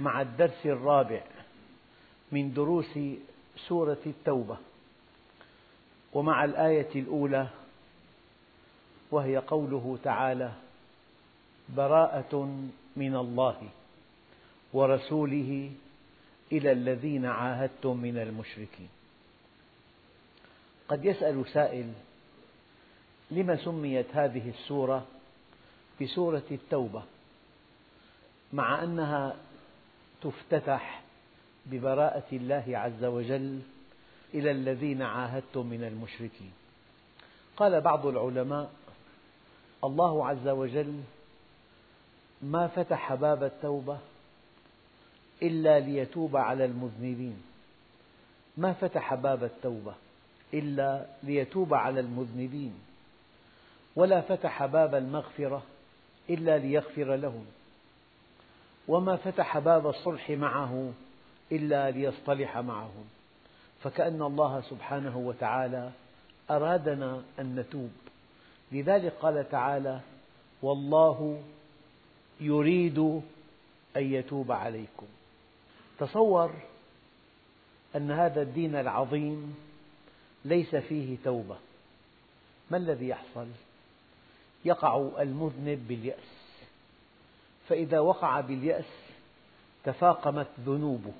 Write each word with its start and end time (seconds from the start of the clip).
مع 0.00 0.20
الدرس 0.20 0.66
الرابع 0.66 1.22
من 2.32 2.54
دروس 2.54 2.98
سورة 3.68 3.98
التوبة 4.06 4.56
ومع 6.12 6.44
الآية 6.44 6.88
الأولى 6.94 7.48
وهي 9.10 9.36
قوله 9.36 9.98
تعالى 10.04 10.52
براءة 11.76 12.58
من 12.96 13.16
الله 13.16 13.68
ورسوله 14.72 15.70
إلى 16.52 16.72
الذين 16.72 17.26
عاهدتم 17.26 17.96
من 17.96 18.18
المشركين. 18.18 18.88
قد 20.88 21.04
يسأل 21.04 21.44
سائل 21.52 21.92
لم 23.30 23.56
سميت 23.56 24.06
هذه 24.12 24.48
السورة 24.50 25.06
بسورة 26.02 26.42
التوبة 26.50 27.02
مع 28.52 28.82
أنها 28.82 29.36
تفتتح 30.22 31.02
ببراءة 31.66 32.26
الله 32.32 32.64
عز 32.68 33.04
وجل 33.04 33.60
إلى 34.34 34.50
الذين 34.50 35.02
عاهدتم 35.02 35.66
من 35.66 35.84
المشركين. 35.84 36.52
قال 37.56 37.80
بعض 37.80 38.06
العلماء 38.06 38.70
الله 39.84 40.26
عز 40.26 40.48
وجل 40.48 41.00
ما 42.42 42.66
فتح 42.66 43.14
باب 43.14 43.42
التوبة 43.42 43.98
إلا 45.42 45.80
ليتوب 45.80 46.36
على 46.36 46.64
المذنبين. 46.64 47.42
ما 48.56 48.72
فتح 48.72 49.14
باب 49.14 49.44
التوبة 49.44 49.94
إلا 50.54 51.06
ليتوب 51.22 51.74
على 51.74 52.00
المذنبين. 52.00 52.74
ولا 53.96 54.20
فتح 54.20 54.66
باب 54.66 54.94
المغفرة 54.94 55.62
إلا 56.30 56.58
ليغفر 56.58 57.14
لهم. 57.14 57.46
وما 58.88 59.16
فتح 59.16 59.58
باب 59.58 59.86
الصلح 59.86 60.30
معه 60.30 60.92
إلا 61.52 61.90
ليصطلح 61.90 62.58
معهم 62.58 63.04
فكأن 63.82 64.22
الله 64.22 64.60
سبحانه 64.60 65.18
وتعالى 65.18 65.90
أرادنا 66.50 67.22
أن 67.38 67.54
نتوب. 67.54 67.90
لذلك 68.72 69.12
قال 69.12 69.48
تعالى 69.48 70.00
والله 70.62 71.42
يريد 72.40 72.98
أن 73.96 74.12
يتوب 74.12 74.52
عليكم. 74.52 75.06
تصور 75.98 76.50
أن 77.96 78.10
هذا 78.10 78.42
الدين 78.42 78.76
العظيم 78.76 79.56
ليس 80.44 80.76
فيه 80.76 81.16
توبة. 81.24 81.56
ما 82.70 82.76
الذي 82.76 83.08
يحصل؟ 83.08 83.46
يقع 84.64 85.08
المذنب 85.18 85.88
باليأس. 85.88 86.37
فإذا 87.68 88.00
وقع 88.00 88.40
باليأس 88.40 88.84
تفاقمت 89.84 90.46
ذنوبه 90.60 91.12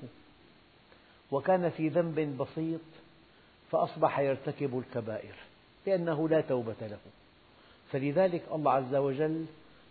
وكان 1.30 1.70
في 1.70 1.88
ذنب 1.88 2.38
بسيط 2.38 2.80
فأصبح 3.70 4.18
يرتكب 4.18 4.78
الكبائر 4.78 5.34
لأنه 5.86 6.28
لا 6.28 6.41
توبة 6.41 6.76
له. 6.81 6.98
فلذلك 7.92 8.42
الله 8.53 8.72
عز 8.72 8.94
وجل 8.94 9.47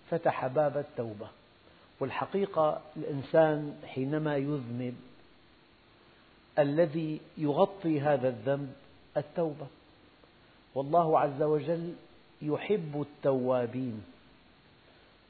فتح 0.09 0.47
باب 0.47 0.77
التوبة. 0.77 1.27
والحقيقة 1.99 2.81
الإنسان 2.97 3.79
حينما 3.85 4.37
يذنب 4.37 4.95
الذي 6.59 7.19
يغطي 7.37 8.01
هذا 8.01 8.29
الذنب 8.29 8.73
التوبة. 9.17 9.67
والله 10.75 11.19
عز 11.19 11.41
وجل 11.41 11.93
يحب 12.41 13.01
التوابين. 13.01 14.03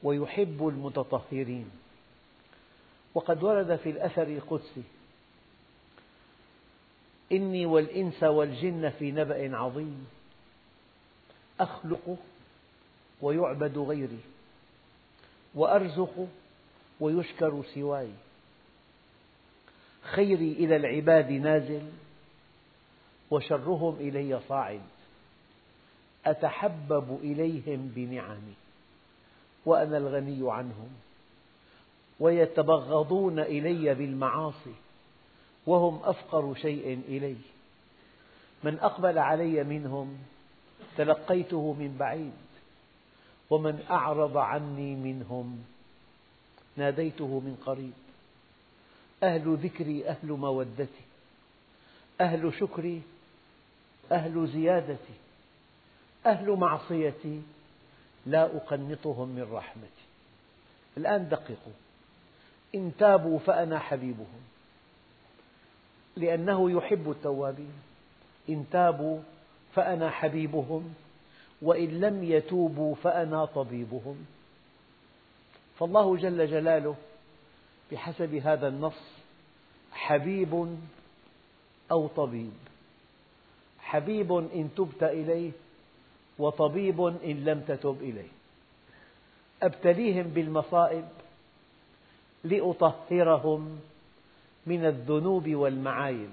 ويحب 0.04 0.68
المتطهرين. 0.68 1.72
وقد 3.14 3.44
ورد 3.44 3.76
في 3.76 3.90
الأثر 3.90 4.24
القدسي 4.24 4.84
إني 7.32 7.66
والإنس 7.66 8.24
والجن 8.24 8.90
في 8.90 9.12
نبأ 9.12 9.58
عظيم 9.58 10.08
أخلق 11.60 12.18
ويعبد 13.22 13.78
غيري 13.78 14.20
وأرزق 15.56 16.28
ويشكر 17.00 17.64
سواي. 17.76 18.12
خيري 20.02 20.52
إلى 20.52 20.76
العباد 20.76 21.32
نازل 21.32 21.92
وشرهم 23.32 23.96
إلي 23.96 24.40
صاعد 24.50 24.82
أتحبب 26.26 27.20
إليهم 27.24 27.92
بنعمي. 27.96 28.67
وأنا 29.66 29.98
الغني 29.98 30.52
عنهم. 30.52 30.90
ويتبغضون 32.20 33.40
إلي 33.40 33.94
بالمعاصي 33.94 34.76
وهم 35.68 36.00
أفقر 36.04 36.56
شيء 36.56 37.02
إلي. 37.08 37.38
من 38.64 38.80
أقبل 38.80 39.18
علي 39.18 39.64
منهم 39.64 40.18
تلقيته 40.98 41.74
من 41.74 41.98
بعيد 42.00 42.34
ومن 43.50 43.86
أعرض 43.90 44.38
عني 44.38 44.96
منهم 44.96 45.64
ناديته 46.78 47.28
من 47.28 47.58
قريب. 47.66 47.94
أهل 49.24 49.58
ذكري 49.58 50.10
أهل 50.10 50.28
مودتي 50.28 51.06
أهل 52.22 52.54
شكري 52.54 53.02
أهل 54.12 54.48
زيادتي 54.48 55.14
أهل 56.26 56.52
معصيتي 56.52 57.42
لا 58.28 58.58
أقنطهم 58.58 59.28
من 59.28 59.48
رحمتي. 59.52 60.08
الآن 60.98 61.30
دققوا. 61.30 61.74
إن 62.76 62.92
تابوا 63.00 63.40
فأنا 63.40 63.80
حبيبهم. 63.80 64.42
لأنه 66.16 66.72
يحب 66.72 67.12
التوابين. 67.12 67.74
إن 68.50 68.66
تابوا 68.72 69.20
فأنا 69.76 70.10
حبيبهم. 70.10 70.94
وإن 71.62 72.00
لم 72.00 72.24
يتوبوا 72.24 72.96
فأنا 72.96 73.46
طبيبهم. 73.46 74.26
فالله 75.80 76.18
جل 76.18 76.48
جلاله 76.48 76.96
بحسب 77.92 78.36
هذا 78.36 78.68
النص 78.68 79.02
حبيب 79.92 80.78
أو 81.92 82.08
طبيب. 82.08 82.54
حبيب 83.80 84.32
إن 84.32 84.70
تبت 84.78 85.04
إليه 85.04 85.52
وطبيب 86.40 87.02
إن 87.02 87.46
لم 87.46 87.60
تتب 87.68 87.98
إليه. 88.02 88.30
أبتليهم 89.64 90.24
بالمصائب 90.24 91.08
لأطهرهم 92.44 93.80
من 94.66 94.86
الذنوب 94.86 95.50
والمعايب. 95.50 96.30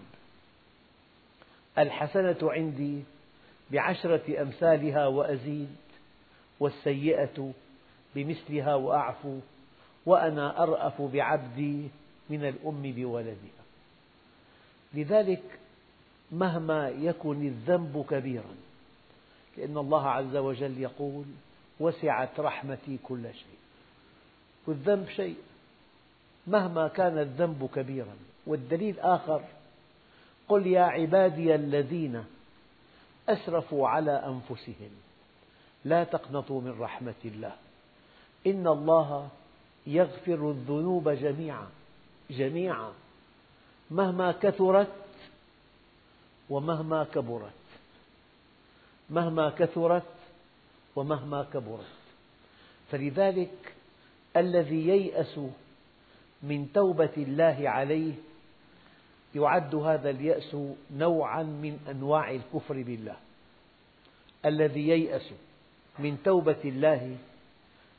الحسنة 1.79 2.37
عندي 2.43 3.03
بعشرة 3.71 4.43
أمثالها 4.43 5.07
وأزيد 5.07 5.77
والسيئة 6.61 7.53
بمثلها 8.15 8.75
وأعفو 8.75 9.39
وأنا 10.07 10.63
أرأف 10.63 11.03
بعبدي 11.03 11.89
من 12.31 12.45
الأم 12.45 12.93
بولدها. 12.93 13.65
لذلك 14.95 15.43
مهما 16.33 16.89
يكن 16.89 17.47
الذنب 17.47 18.07
كبيرا 18.11 18.55
لأن 19.57 19.79
الله 19.79 20.09
عز 20.09 20.37
وجل 20.37 20.79
يقول 20.81 21.25
وسعت 21.81 22.41
رحمتي 22.41 22.99
كل 23.03 23.23
شيء. 23.35 23.59
والذنب 24.67 25.09
شيء. 25.09 25.37
مهما 26.47 26.89
كان 26.89 27.19
الذنب 27.19 27.71
كبيرا. 27.75 28.17
والدليل 28.47 29.01
آخر 29.01 29.45
قل 30.49 30.67
يا 30.67 30.83
عبادي 30.83 31.55
الذين 31.55 32.25
أسرفوا 33.29 33.89
على 33.89 34.13
أنفسهم 34.13 34.91
لا 35.85 36.05
تقنطوا 36.05 36.61
من 36.61 36.81
رحمة 36.81 37.15
الله. 37.25 37.53
إن 38.47 38.67
الله 38.67 39.29
يغفر 39.87 40.51
الذنوب 40.51 41.09
جميعا 41.09 41.67
جميعا 42.31 42.93
مهما 43.91 44.33
كثرت 44.33 44.93
ومهما 46.51 47.05
كبرت. 47.05 47.64
مهما 49.11 49.51
كثرت 49.51 50.03
ومهما 50.97 51.47
كبرت. 51.53 51.87
فلذلك 52.91 53.75
الذي 54.37 54.89
ييأس 54.89 55.41
من 56.43 56.73
توبة 56.73 57.13
الله 57.17 57.69
عليه 57.69 58.13
يعد 59.35 59.75
هذا 59.75 60.11
اليأس 60.11 60.57
نوعا 60.97 61.43
من 61.43 61.79
أنواع 61.91 62.31
الكفر 62.31 62.83
بالله. 62.83 63.17
الذي 64.45 64.89
ييأس 64.89 65.31
من 65.99 66.23
توبة 66.25 66.61
الله 66.65 67.17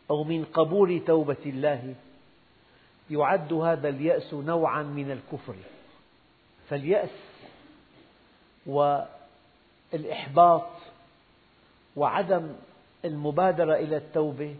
أو 0.10 0.24
من 0.24 0.46
قبول 0.46 1.06
توبة 1.06 1.46
الله 1.46 1.96
يعد 3.10 3.54
هذا 3.54 3.90
اليأس 3.90 4.34
نوعا 4.34 4.84
من 4.84 5.12
الكفر. 5.12 5.56
فاليأس 6.70 7.10
والإحباط 9.94 10.75
وعدم 11.96 12.56
المبادرة 13.06 13.76
إلى 13.76 13.98
التوبة 13.98 14.56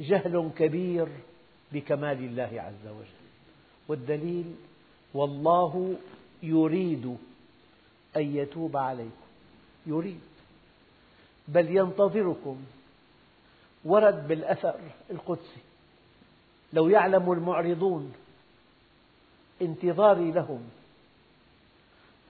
جهل 0.00 0.50
كبير 0.58 1.08
بكمال 1.72 2.18
الله 2.24 2.62
عز 2.62 2.86
وجل. 2.86 3.22
والدليل 3.88 4.54
والله 5.14 5.96
يريد 6.42 7.16
أن 8.16 8.36
يتوب 8.36 8.76
عليكم. 8.76 9.26
يريد. 9.86 10.20
بل 11.48 11.76
ينتظركم 11.76 12.56
ورد 13.84 14.28
بالأثر 14.28 14.80
القدسي. 15.10 15.60
لو 16.72 16.88
يعلم 16.88 17.32
المعرضون 17.32 18.12
انتظاري 19.62 20.32
لهم 20.32 20.70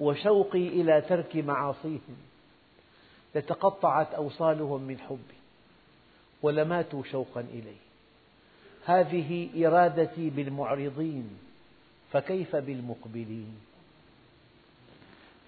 وشوقي 0.00 0.69
إلى 0.69 1.00
ترك 1.00 1.37
معاصيهم. 1.37 2.17
لتقطعت 3.34 4.14
أوصالهم 4.14 4.82
من 4.82 4.99
حبي 4.99 5.38
ولماتوا 6.43 7.02
شوقا 7.02 7.40
إلي 7.40 7.76
هذه 8.84 9.49
إرادتي 9.67 10.31
بالمعرضين 10.31 11.38
فكيف 12.12 12.56
بالمقبلين؟ 12.56 13.56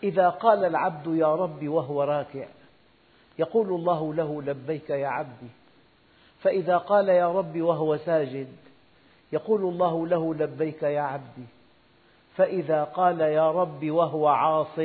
إذا 0.02 0.28
قال 0.28 0.64
العبد 0.64 1.06
يا 1.16 1.34
رب 1.34 1.68
وهو 1.68 2.02
راكع 2.02 2.46
يقول 3.38 3.68
الله 3.68 4.14
له 4.14 4.42
لبيك 4.42 4.90
يا 4.90 5.08
عبدي. 5.08 5.48
فإذا 6.40 6.76
قال 6.76 7.08
يا 7.08 7.32
رب 7.32 7.60
وهو 7.60 7.96
ساجد 7.96 8.56
يقول 9.32 9.60
الله 9.60 10.06
له 10.06 10.34
لبيك 10.34 10.82
يا 10.82 11.00
عبدي. 11.00 11.46
فإذا 12.36 12.84
قال 12.84 13.20
يا 13.20 13.50
رب 13.50 13.90
وهو 13.90 14.28
عاص 14.28 14.78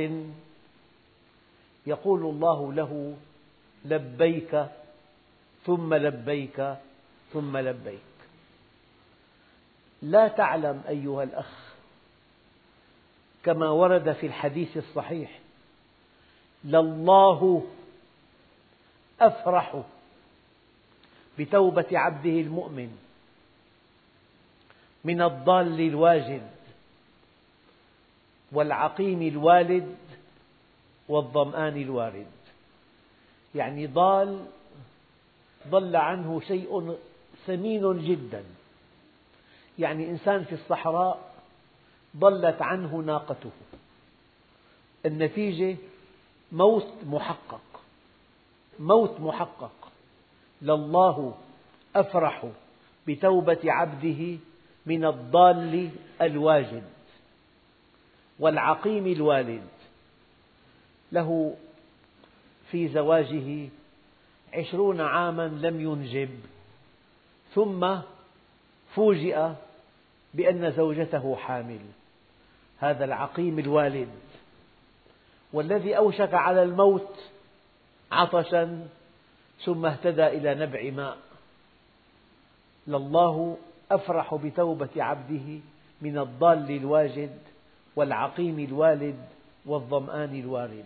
يقول 1.90 2.22
الله 2.22 2.74
له 2.74 3.18
لبيك 3.86 4.66
ثم 5.66 5.94
لبيك 5.94 6.76
ثم 7.34 7.58
لبيك. 7.58 8.00
لا 10.02 10.28
تعلم 10.28 10.82
أيها 10.90 11.24
الأخ 11.24 11.70
كما 13.44 13.70
ورد 13.70 14.12
في 14.12 14.26
الحديث 14.28 14.78
الصحيح 14.78 15.40
لله 16.64 17.68
أفرح 19.22 19.84
بتوبة 21.40 21.86
عبده 21.92 22.30
المؤمن 22.30 22.98
من 25.04 25.22
الضال 25.22 25.82
الواجد 25.82 26.50
والعقيم 28.52 29.22
الوالد 29.22 29.96
والظمآن 31.10 31.82
الوارد. 31.82 32.28
يعني 33.56 33.88
ضال 33.88 34.46
ضل 35.68 35.96
عنه 35.96 36.42
شيء 36.48 36.98
ثمين 37.46 38.06
جدا. 38.08 38.44
يعني 39.80 40.10
إنسان 40.10 40.44
في 40.44 40.56
الصحراء 40.56 41.34
ضلت 42.18 42.62
عنه 42.62 42.98
ناقته. 42.98 43.52
النتيجة 45.06 45.78
موت 46.52 46.88
محقق. 47.06 47.82
موت 48.80 49.20
محقق. 49.20 49.92
لله 50.62 51.38
أفرح 51.96 52.46
بتوبة 53.08 53.60
عبده 53.66 54.38
من 54.86 55.06
الضال 55.06 55.90
الواجد 56.22 56.84
والعقيم 58.40 59.08
الوالد. 59.08 59.79
له 61.12 61.56
في 62.72 62.88
زواجه 62.88 63.70
عشرون 64.54 65.02
عاما 65.02 65.48
لم 65.48 65.82
ينجب. 65.82 66.30
ثم 67.56 67.96
فوجئ 68.96 69.50
بأن 70.34 70.72
زوجته 70.72 71.36
حامل. 71.36 71.80
هذا 72.80 73.06
العقيم 73.06 73.60
الوالد. 73.60 74.10
والذي 75.54 75.98
أوشك 75.98 76.34
على 76.34 76.64
الموت 76.64 77.20
عطشا 78.12 78.88
ثم 79.66 79.86
اهتدى 79.86 80.28
إلى 80.28 80.56
نبع 80.56 80.92
ماء. 80.92 81.18
لله 82.88 83.58
أفرح 83.92 84.36
بتوبة 84.36 84.90
عبده 85.04 85.60
من 86.02 86.18
الضال 86.18 86.72
الواجد 86.72 87.38
والعقيم 87.96 88.60
الوالد 88.60 89.26
والظمآن 89.66 90.40
الوارد. 90.40 90.86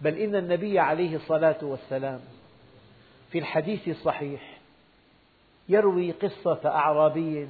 بل 0.00 0.14
إن 0.18 0.36
النبي 0.36 0.78
عليه 0.78 1.16
الصلاة 1.16 1.58
والسلام 1.62 2.20
في 3.30 3.38
الحديث 3.38 3.88
الصحيح 3.88 4.58
يروي 5.68 6.12
قصة 6.12 6.60
أعرابي 6.64 7.48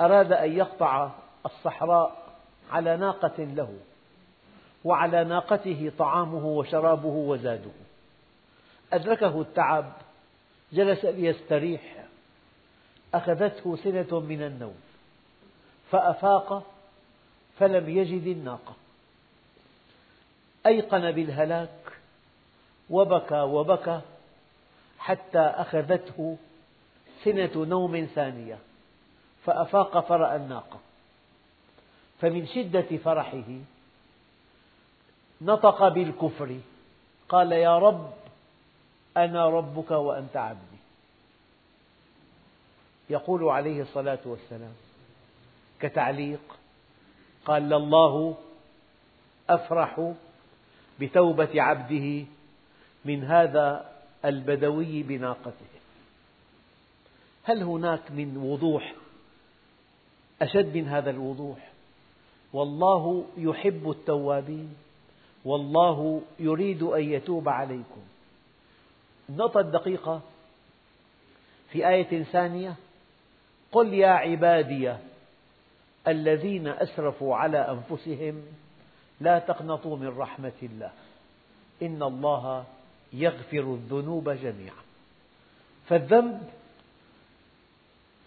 أراد 0.00 0.32
أن 0.32 0.56
يقطع 0.56 1.10
الصحراء 1.46 2.28
على 2.70 2.96
ناقة 2.96 3.44
له 3.44 3.74
وعلى 4.84 5.24
ناقته 5.24 5.92
طعامه 5.98 6.46
وشرابه 6.46 7.08
وزاده. 7.08 7.70
أدركه 8.92 9.40
التعب 9.40 9.92
جلس 10.72 11.04
ليستريح 11.04 12.04
أخذته 13.14 13.76
سنة 13.76 14.20
من 14.20 14.42
النوم 14.42 14.76
فأفاق 15.90 16.62
فلم 17.58 17.88
يجد 17.88 18.26
الناقة. 18.26 18.74
أيقن 20.66 21.10
بالهلاك 21.10 21.92
وبكى 22.90 23.40
وبكى 23.40 24.00
حتى 24.98 25.38
أخذته 25.38 26.36
سنة 27.24 27.64
نوم 27.64 28.08
ثانية 28.14 28.58
فأفاق 29.44 30.00
فرأى 30.00 30.36
الناقة. 30.36 30.78
فمن 32.20 32.46
شدة 32.46 32.96
فرحه 32.96 33.58
نطق 35.40 35.88
بالكفر 35.88 36.60
قال 37.28 37.52
يا 37.52 37.78
رب 37.78 38.12
أنا 39.16 39.48
ربك 39.48 39.90
وأنت 39.90 40.36
عبدي. 40.36 40.78
يقول 43.10 43.44
عليه 43.44 43.82
الصلاة 43.82 44.18
والسلام 44.24 44.74
كتعليق 45.80 46.40
قال 47.44 47.72
الله 47.72 48.36
أفرح 49.50 50.12
بتوبة 51.00 51.62
عبده 51.62 52.24
من 53.04 53.24
هذا 53.24 53.92
البدوي 54.24 55.02
بناقته. 55.02 55.66
هل 57.44 57.62
هناك 57.62 58.10
من 58.10 58.36
وضوح؟ 58.36 58.94
أشد 60.42 60.76
من 60.76 60.88
هذا 60.88 61.10
الوضوح. 61.10 61.68
والله 62.52 63.24
يحب 63.36 63.90
التوابين. 63.90 64.74
والله 65.44 66.22
يريد 66.38 66.82
أن 66.82 67.02
يتوب 67.02 67.48
عليكم. 67.48 68.02
النقطة 69.28 69.60
الدقيقة 69.60 70.20
في 71.70 71.88
آية 71.88 72.22
ثانية. 72.22 72.74
قل 73.72 73.94
يا 73.94 74.08
عبادي 74.08 74.94
الذين 76.08 76.68
أسرفوا 76.68 77.36
على 77.36 77.58
أنفسهم 77.58 78.42
لا 79.20 79.38
تقنطوا 79.38 79.96
من 79.96 80.18
رحمة 80.18 80.52
الله. 80.62 80.92
إن 81.82 82.02
الله 82.02 82.64
يغفر 83.12 83.74
الذنوب 83.74 84.30
جميعا. 84.30 84.82
فالذنب 85.88 86.48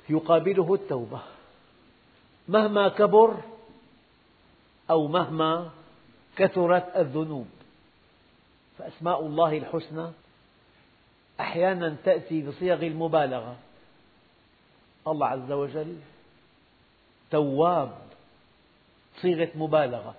يقابله 0.10 0.74
التوبة. 0.74 1.22
مهما 2.48 2.90
كبر 2.90 3.38
أو 4.90 5.08
مهما 5.08 5.72
كثرت 6.36 6.96
الذنوب 6.96 7.48
فأسماء 8.78 9.26
الله 9.26 9.58
الحسنى 9.58 10.08
أحيانا 11.40 11.96
تأتي 12.04 12.42
بصيغ 12.48 12.84
المبالغة. 12.84 13.56
الله 15.08 15.28
عز 15.28 15.52
وجل 15.52 15.98
تواب 17.32 17.98
صيغة 19.22 19.50
مبالغة. 19.56 20.16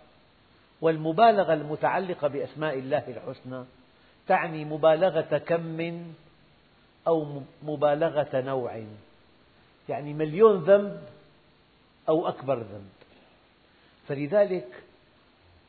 والمبالغة 0.82 1.52
المتعلقة 1.52 2.28
بأسماء 2.28 2.78
الله 2.78 3.04
الحسنى 3.08 3.64
تعني 4.28 4.64
مبالغة 4.64 5.38
كم 5.38 6.04
أو 7.06 7.42
مبالغة 7.62 8.40
نوع. 8.40 8.84
يعني 9.88 10.14
مليون 10.14 10.56
ذنب 10.56 11.02
أو 12.08 12.28
أكبر 12.28 12.58
ذنب. 12.58 12.90
فلذلك 14.08 14.68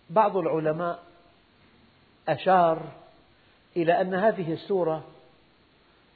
بعض 0.10 0.38
العلماء 0.38 1.00
أشار 2.28 2.82
إلى 3.78 4.02
أن 4.02 4.14
هذه 4.14 4.54
السورة 4.54 5.04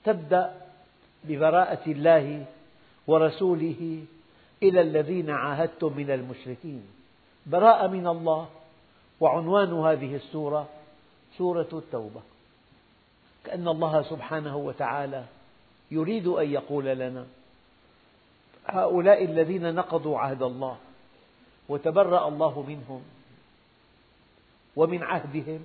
تبدأ 0.04 0.54
ببراءة 1.24 1.92
الله 1.92 2.46
ورسوله 3.08 4.04
إلى 4.64 4.82
الذين 4.82 5.30
عاهدتم 5.30 5.98
من 5.98 6.12
المشركين. 6.12 6.84
براءة 7.46 7.88
من 7.88 8.08
الله 8.08 8.50
وعنوان 9.20 9.74
هذه 9.74 10.16
السورة 10.16 10.68
سورة 11.38 11.70
التوبة. 11.74 12.22
كأن 13.46 13.68
الله 13.68 14.02
سبحانه 14.02 14.58
وتعالى 14.58 15.26
يريد 15.92 16.28
أن 16.28 16.52
يقول 16.52 16.86
لنا 16.86 17.26
هؤلاء 18.66 19.26
الذين 19.26 19.76
نقضوا 19.76 20.20
عهد 20.20 20.44
الله 20.44 20.78
وتبرأ 21.70 22.28
الله 22.28 22.62
منهم 22.62 23.04
ومن 24.76 25.04
عهدهم 25.04 25.62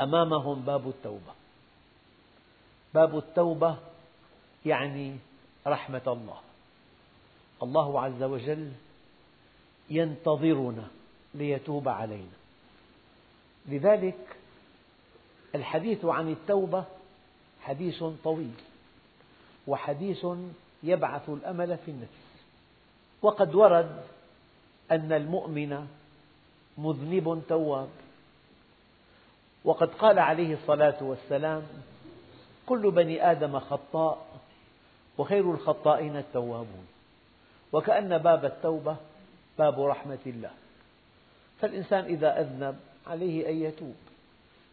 أمامهم 0.00 0.60
باب 0.60 0.88
التوبة. 0.88 1.32
باب 2.94 3.18
التوبة 3.18 3.76
يعني 4.66 5.16
رحمة 5.66 6.02
الله. 6.06 6.38
الله 7.62 8.00
عز 8.00 8.22
وجل 8.22 8.72
ينتظرنا. 9.90 10.88
ليتوب 11.34 11.88
علينا. 11.88 12.40
لذلك 13.68 14.36
الحديث 15.54 16.04
عن 16.04 16.32
التوبة 16.32 16.84
حديث 17.60 18.04
طويل 18.24 18.54
وحديث 19.66 20.26
يبعث 20.82 21.28
الأمل 21.28 21.78
في 21.78 21.90
النفس. 21.90 22.44
وقد 23.22 23.54
ورد 23.54 24.02
أن 24.90 25.12
المؤمن 25.12 25.86
مذنب 26.78 27.42
تواب. 27.48 27.88
وقد 29.64 29.88
قال 29.88 30.18
عليه 30.18 30.54
الصلاة 30.54 31.02
والسلام 31.02 31.62
كل 32.66 32.90
بني 32.90 33.30
آدم 33.30 33.58
خطاء 33.60 34.26
وخير 35.18 35.50
الخطائين 35.50 36.16
التوابون. 36.16 36.86
وكأن 37.72 38.18
باب 38.18 38.44
التوبة 38.44 38.96
باب 39.58 39.80
رحمة 39.80 40.18
الله. 40.26 40.50
فالإنسان 41.60 42.04
إذا 42.04 42.40
أذنب 42.40 42.76
عليه 43.06 43.48
أن 43.48 43.62
يتوب. 43.62 43.94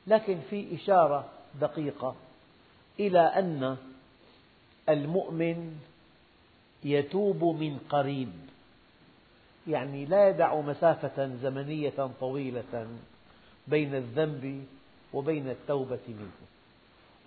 لكن 0.07 0.39
في 0.49 0.75
إشارة 0.75 1.25
دقيقة 1.61 2.15
إلى 2.99 3.19
أن 3.19 3.77
المؤمن 4.89 5.77
يتوب 6.83 7.43
من 7.43 7.79
قريب. 7.89 8.31
يعني 9.67 10.05
لا 10.05 10.29
يدع 10.29 10.61
مسافة 10.61 11.35
زمنية 11.41 12.09
طويلة 12.19 12.87
بين 13.67 13.95
الذنب 13.95 14.65
وبين 15.13 15.49
التوبة 15.49 15.99
منه. 16.07 16.47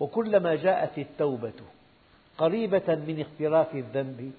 وكلما 0.00 0.54
جاءت 0.54 0.98
التوبة 0.98 1.52
قريبة 2.38 2.94
من 2.94 3.24
اغتراف 3.26 3.74
الذنب 3.74 4.32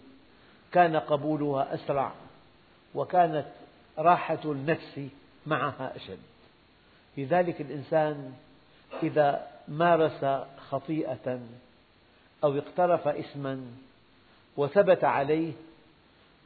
كان 0.72 0.96
قبولها 0.96 1.74
أسرع 1.74 2.12
وكانت 2.96 3.46
راحة 3.98 4.39
النفس 4.45 5.01
معها 5.45 5.95
أشد. 5.95 6.19
لذلك 7.17 7.62
الإنسان 7.62 8.33
إذا 9.03 9.48
مارس 9.67 10.45
خطيئة 10.69 11.39
أو 12.43 12.57
اقترف 12.57 13.07
إثما 13.07 13.65
وثبت 14.57 15.03
عليه 15.03 15.53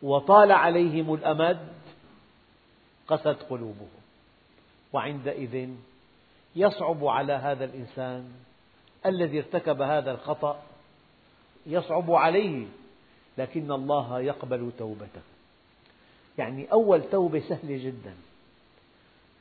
وطال 0.01 0.51
عليهم 0.51 1.13
الأمد 1.13 1.67
قست 3.07 3.27
قلوبهم 3.49 3.89
وعندئذ 4.93 5.69
يصعب 6.55 7.05
على 7.05 7.33
هذا 7.33 7.65
الإنسان 7.65 8.31
الذي 9.05 9.39
ارتكب 9.39 9.81
هذا 9.81 10.11
الخطأ 10.11 10.63
يصعب 11.65 12.11
عليه 12.11 12.67
لكن 13.37 13.71
الله 13.71 14.19
يقبل 14.19 14.71
توبته. 14.77 15.21
يعني 16.37 16.71
أول 16.71 17.09
توبة 17.09 17.39
سهلة 17.39 17.83
جدا. 17.85 18.13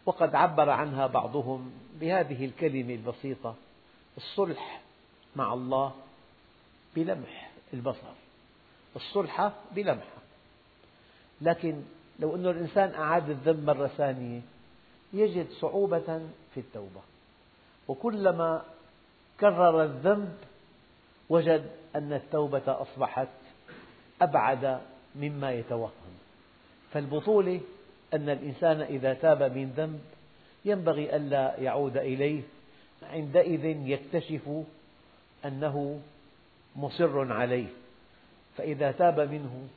وقد 0.06 0.34
عبر 0.34 0.70
عنها 0.70 1.06
بعضهم 1.06 1.72
بهذه 2.00 2.44
الكلمة 2.44 2.94
البسيطة 2.94 3.54
الصلح 4.16 4.80
مع 5.36 5.52
الله 5.54 5.92
بلمح 6.96 7.50
البصر. 7.74 8.12
الصلحة 8.96 9.52
بلمحة 9.72 10.24
لكن 11.40 11.82
لو 12.18 12.34
أن 12.34 12.46
الإنسان 12.46 12.94
أعاد 12.94 13.30
الذنب 13.30 13.64
مرة 13.66 13.86
ثانية 13.86 14.40
يجد 15.12 15.46
صعوبة 15.60 16.28
في 16.54 16.60
التوبة. 16.60 17.00
وكلما 17.88 18.64
كرر 19.40 19.82
الذنب 19.84 20.34
وجد 21.28 21.70
أن 21.96 22.12
التوبة 22.12 22.62
أصبحت 22.66 23.28
أبعد 24.22 24.80
مما 25.14 25.52
يتوهم 25.52 26.03
فالبطولة 26.94 27.60
أن 28.14 28.28
الإنسان 28.28 28.80
إذا 28.80 29.14
تاب 29.14 29.42
من 29.42 29.72
ذنب 29.76 30.00
ينبغي 30.64 31.16
ألا 31.16 31.60
يعود 31.60 31.96
إليه 31.96 32.42
عندئذ 33.02 33.64
يكتشف 33.64 34.50
أنه 35.44 36.00
مصر 36.76 37.32
عليه. 37.32 37.66
فإذا 38.56 38.92
تاب 38.92 39.20
منه 39.20 39.68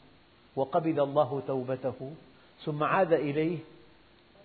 وقبل 0.56 1.00
الله 1.00 1.42
توبته 1.48 2.12
ثم 2.66 2.84
عاد 2.84 3.14
إليه 3.14 3.58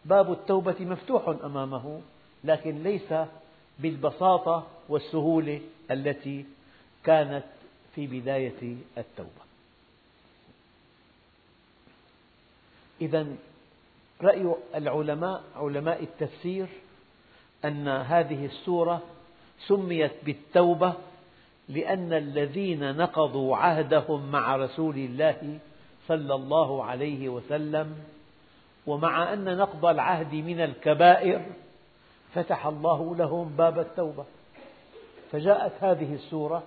باب 0.04 0.32
التوبة 0.32 0.76
مفتوح 0.80 1.28
أمامه 1.44 2.00
لكن 2.44 2.82
ليس 2.82 3.14
بالبساطة 3.78 4.66
والسهولة 4.88 5.60
التي 5.90 6.44
كانت 7.04 7.44
في 7.94 8.06
بداية 8.06 8.76
التوبة. 8.98 9.51
إذا 13.02 13.26
رأي 14.22 14.54
العلماء 14.74 15.42
علماء 15.56 16.02
التفسير 16.02 16.66
أن 17.64 17.88
هذه 17.88 18.46
السورة 18.46 19.02
سميت 19.66 20.12
بالتوبة 20.24 20.94
لأن 21.68 22.12
الذين 22.12 22.96
نقضوا 22.96 23.56
عهدهم 23.56 24.30
مع 24.30 24.56
رسول 24.56 24.96
الله 24.96 25.58
صلى 26.08 26.34
الله 26.34 26.84
عليه 26.84 27.28
وسلم 27.28 27.96
ومع 28.86 29.32
أن 29.32 29.56
نقض 29.56 29.86
العهد 29.86 30.34
من 30.34 30.60
الكبائر 30.60 31.42
فتح 32.34 32.66
الله 32.66 33.16
لهم 33.16 33.48
باب 33.56 33.78
التوبة. 33.78 34.24
فجاءت 35.32 35.72
هذه 35.80 36.14
السورة 36.14 36.62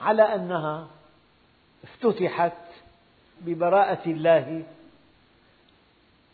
على 0.00 0.22
أنها 0.22 0.86
افتتحت 1.84 2.52
ببراءة 3.40 4.10
الله 4.10 4.62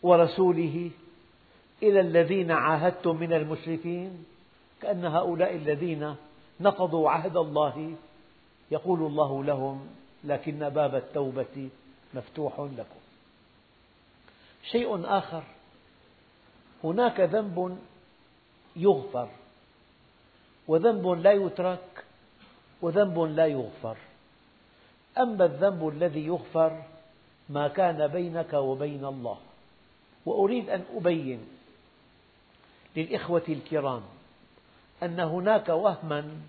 ورسوله 0.03 0.91
إلى 1.83 1.99
الذين 1.99 2.51
عاهدتم 2.51 3.15
من 3.15 3.33
المشركين 3.33 4.25
كأن 4.81 5.05
هؤلاء 5.05 5.55
الذين 5.55 6.15
نقضوا 6.59 7.09
عهد 7.09 7.37
الله 7.37 7.95
يقول 8.71 8.99
الله 9.01 9.43
لهم 9.43 9.87
لكن 10.23 10.69
باب 10.69 10.95
التوبة 10.95 11.69
مفتوح 12.13 12.59
لكم. 12.59 13.01
شيء 14.71 15.01
آخر 15.05 15.43
هناك 16.83 17.19
ذنب 17.19 17.77
يغفر 18.75 19.29
وذنب 20.67 21.07
لا 21.07 21.31
يترك 21.31 22.05
وذنب 22.81 23.19
لا 23.19 23.45
يغفر. 23.45 23.97
أما 25.17 25.45
الذنب 25.45 25.87
الذي 25.87 26.25
يغفر 26.25 26.83
ما 27.49 27.67
كان 27.67 28.07
بينك 28.07 28.53
وبين 28.53 29.05
الله. 29.05 29.37
وأريد 30.25 30.69
أن 30.69 30.83
أبين 30.95 31.47
للإخوة 32.95 33.43
الكرام 33.49 34.01
أن 35.03 35.19
هناك 35.19 35.69
وهما 35.69 36.41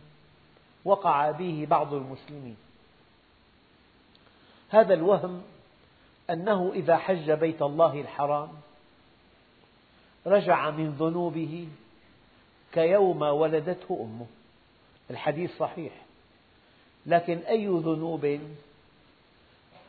وقع 0.85 1.31
به 1.31 1.67
بعض 1.71 1.95
المسلمين. 1.95 2.57
هذا 4.71 4.95
الوهم 4.95 5.43
أنه 6.31 6.73
إذا 6.75 6.97
حج 6.97 7.31
بيت 7.31 7.63
الله 7.63 8.01
الحرام 8.01 8.49
رجع 10.27 10.71
من 10.71 10.91
ذنوبه 10.91 11.69
كيوم 12.73 13.23
ولدته 13.23 13.99
أمه. 14.01 14.27
الحديث 15.11 15.59
صحيح. 15.59 15.93
لكن 17.07 17.39
أي 17.39 17.67
ذنوب؟ 17.67 18.41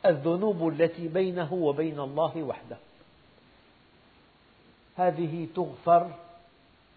الذنوب 0.06 0.68
التي 0.68 1.08
بينه 1.08 1.54
وبين 1.54 2.00
الله 2.00 2.44
وحده. 2.44 2.78
هذه 4.98 5.48
تغفر 5.56 6.12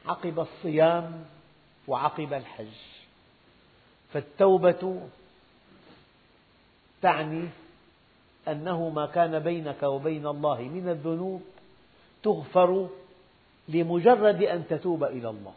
عقب 0.06 0.40
الصيام 0.40 1.24
وعقب 1.88 2.32
الحج. 2.32 2.76
فالتوبة 4.12 5.02
تعني 7.02 7.48
أنه 8.48 8.88
ما 8.88 9.06
كان 9.06 9.38
بينك 9.38 9.82
وبين 9.82 10.26
الله 10.26 10.60
من 10.60 10.88
الذنوب 10.88 11.42
تغفر 12.22 12.88
لمجرد 13.68 14.42
أن 14.42 14.66
تتوب 14.68 15.04
إلى 15.04 15.30
الله. 15.30 15.54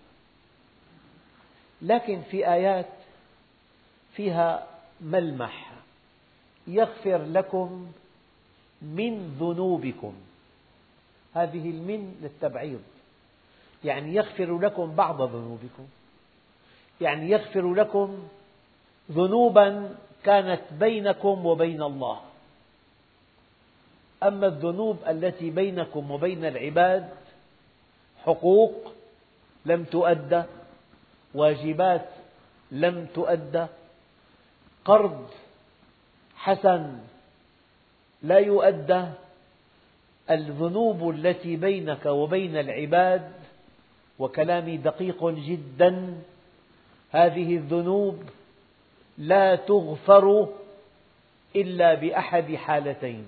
لكن 1.81 2.21
في 2.21 2.47
آيات 2.53 2.89
فيها 4.13 4.67
ملمح 5.01 5.71
يغفر 6.67 7.17
لكم 7.17 7.91
من 8.81 9.37
ذنوبكم. 9.39 10.13
هذه 11.33 11.69
المن 11.69 12.15
للتبعيض. 12.21 12.81
يعني 13.83 14.15
يغفر 14.15 14.59
لكم 14.59 14.95
بعض 14.95 15.21
ذنوبكم. 15.21 15.87
يعني 17.01 17.29
يغفر 17.29 17.73
لكم 17.73 18.27
ذنوبا 19.11 19.95
كانت 20.23 20.61
بينكم 20.71 21.45
وبين 21.45 21.83
الله. 21.83 22.21
أما 24.23 24.47
الذنوب 24.47 24.97
التي 25.07 25.49
بينكم 25.49 26.11
وبين 26.11 26.45
العباد 26.45 27.09
حقوق 28.25 28.93
لم 29.65 29.83
تؤدى 29.83 30.43
واجبات 31.33 32.09
لم 32.71 33.05
تؤدى 33.13 33.65
قرض 34.85 35.27
حسن 36.35 36.99
لا 38.23 38.39
يؤدى 38.39 39.05
الذنوب 40.31 41.09
التي 41.09 41.55
بينك 41.55 42.05
وبين 42.05 42.57
العباد 42.57 43.31
وكلامي 44.19 44.77
دقيق 44.77 45.25
جدا 45.25 46.21
هذه 47.11 47.55
الذنوب 47.55 48.23
لا 49.17 49.55
تغفر 49.55 50.47
إلا 51.55 51.93
بأحد 51.93 52.55
حالتين 52.55 53.25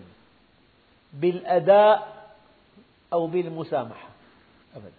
بالأداء 1.13 2.23
أو 3.13 3.27
بالمسامحة. 3.27 4.07
أبدا. 4.75 4.91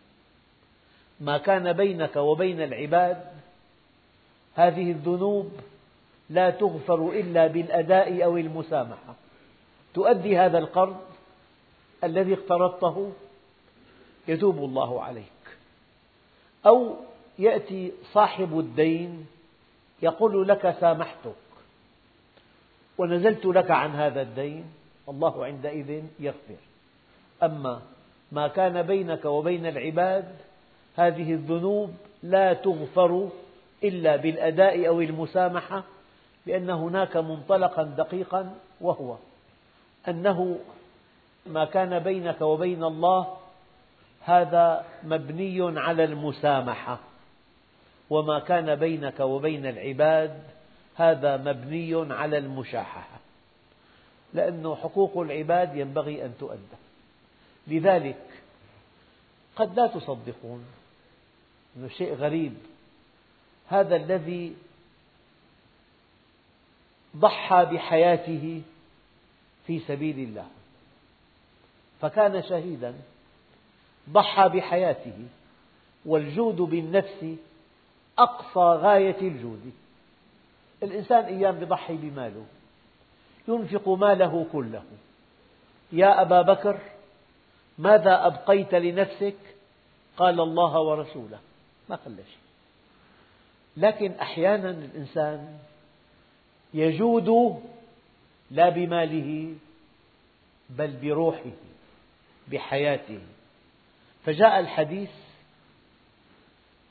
ما 1.20 1.38
كان 1.38 1.72
بينك 1.72 2.16
وبين 2.16 2.62
العباد 2.62 3.24
هذه 4.54 4.90
الذنوب 4.90 5.52
لا 6.30 6.50
تغفر 6.50 7.10
إلا 7.10 7.46
بالأداء 7.46 8.24
أو 8.24 8.36
المسامحة. 8.36 9.14
تؤدي 9.94 10.38
هذا 10.38 10.58
القرض 10.58 11.11
الذي 12.04 12.34
اقترضته 12.34 13.12
يتوب 14.28 14.58
الله 14.58 15.02
عليك. 15.02 15.42
أو 16.66 16.96
يأتي 17.38 17.92
صاحب 18.12 18.58
الدين 18.58 19.26
يقول 20.02 20.48
لك 20.48 20.76
سامحتك 20.80 21.34
ونزلت 22.98 23.44
لك 23.46 23.70
عن 23.70 23.90
هذا 23.90 24.22
الدين 24.22 24.64
الله 25.08 25.44
عندئذ 25.44 26.02
يغفر. 26.20 26.62
أما 27.42 27.82
ما 28.32 28.48
كان 28.48 28.82
بينك 28.82 29.24
وبين 29.24 29.66
العباد 29.66 30.36
هذه 30.96 31.32
الذنوب 31.32 31.94
لا 32.22 32.52
تغفر 32.52 33.28
إلا 33.84 34.16
بالأداء 34.16 34.88
أو 34.88 35.00
المسامحة 35.00 35.84
لأن 36.46 36.70
هناك 36.70 37.16
منطلقا 37.16 37.82
دقيقا 37.82 38.54
وهو 38.80 39.16
أنه 40.08 40.58
ما 41.46 41.64
كان 41.64 41.98
بينك 41.98 42.40
وبين 42.40 42.84
الله 42.84 43.36
هذا 44.24 44.84
مبني 45.02 45.80
على 45.80 46.04
المسامحة. 46.04 46.98
وما 48.10 48.38
كان 48.38 48.74
بينك 48.74 49.20
وبين 49.20 49.66
العباد 49.66 50.42
هذا 50.96 51.36
مبني 51.36 52.14
على 52.14 52.38
المشاحة 52.38 53.06
لأن 54.34 54.76
حقوق 54.82 55.18
العباد 55.18 55.76
ينبغي 55.76 56.24
أن 56.24 56.34
تؤدى. 56.40 56.78
لذلك 57.66 58.24
قد 59.56 59.76
لا 59.76 59.86
تصدقون 59.86 60.64
أنه 61.76 61.88
شيء 61.88 62.14
غريب. 62.14 62.54
هذا 63.68 63.96
الذي 63.96 64.56
ضحى 67.16 67.64
بحياته 67.64 68.62
في 69.66 69.80
سبيل 69.80 70.18
الله. 70.18 70.46
فكان 72.02 72.42
شهيدا 72.42 72.94
ضحى 74.10 74.48
بحياته 74.48 75.26
والجود 76.06 76.56
بالنفس 76.56 77.26
أقصى 78.18 78.82
غاية 78.84 79.20
الجود. 79.20 79.72
الإنسان 80.82 81.24
أيام 81.24 81.62
يضحي 81.62 81.96
بماله 81.96 82.44
ينفق 83.48 83.88
ماله 83.88 84.46
كله. 84.52 84.82
يا 85.92 86.22
أبا 86.22 86.42
بكر 86.42 86.78
ماذا 87.78 88.26
أبقيت 88.26 88.74
لنفسك؟ 88.74 89.36
قال 90.16 90.40
الله 90.40 90.80
ورسوله. 90.80 91.38
ما 91.88 91.96
خلى 91.96 92.16
شيء. 92.16 92.42
لكن 93.76 94.12
أحيانا 94.12 94.70
الإنسان 94.70 95.58
يجود 96.74 97.60
لا 98.50 98.68
بماله 98.68 99.54
بل 100.70 100.90
بروحه. 100.90 101.71
بحياته. 102.48 103.20
فجاء 104.24 104.60
الحديث 104.60 105.10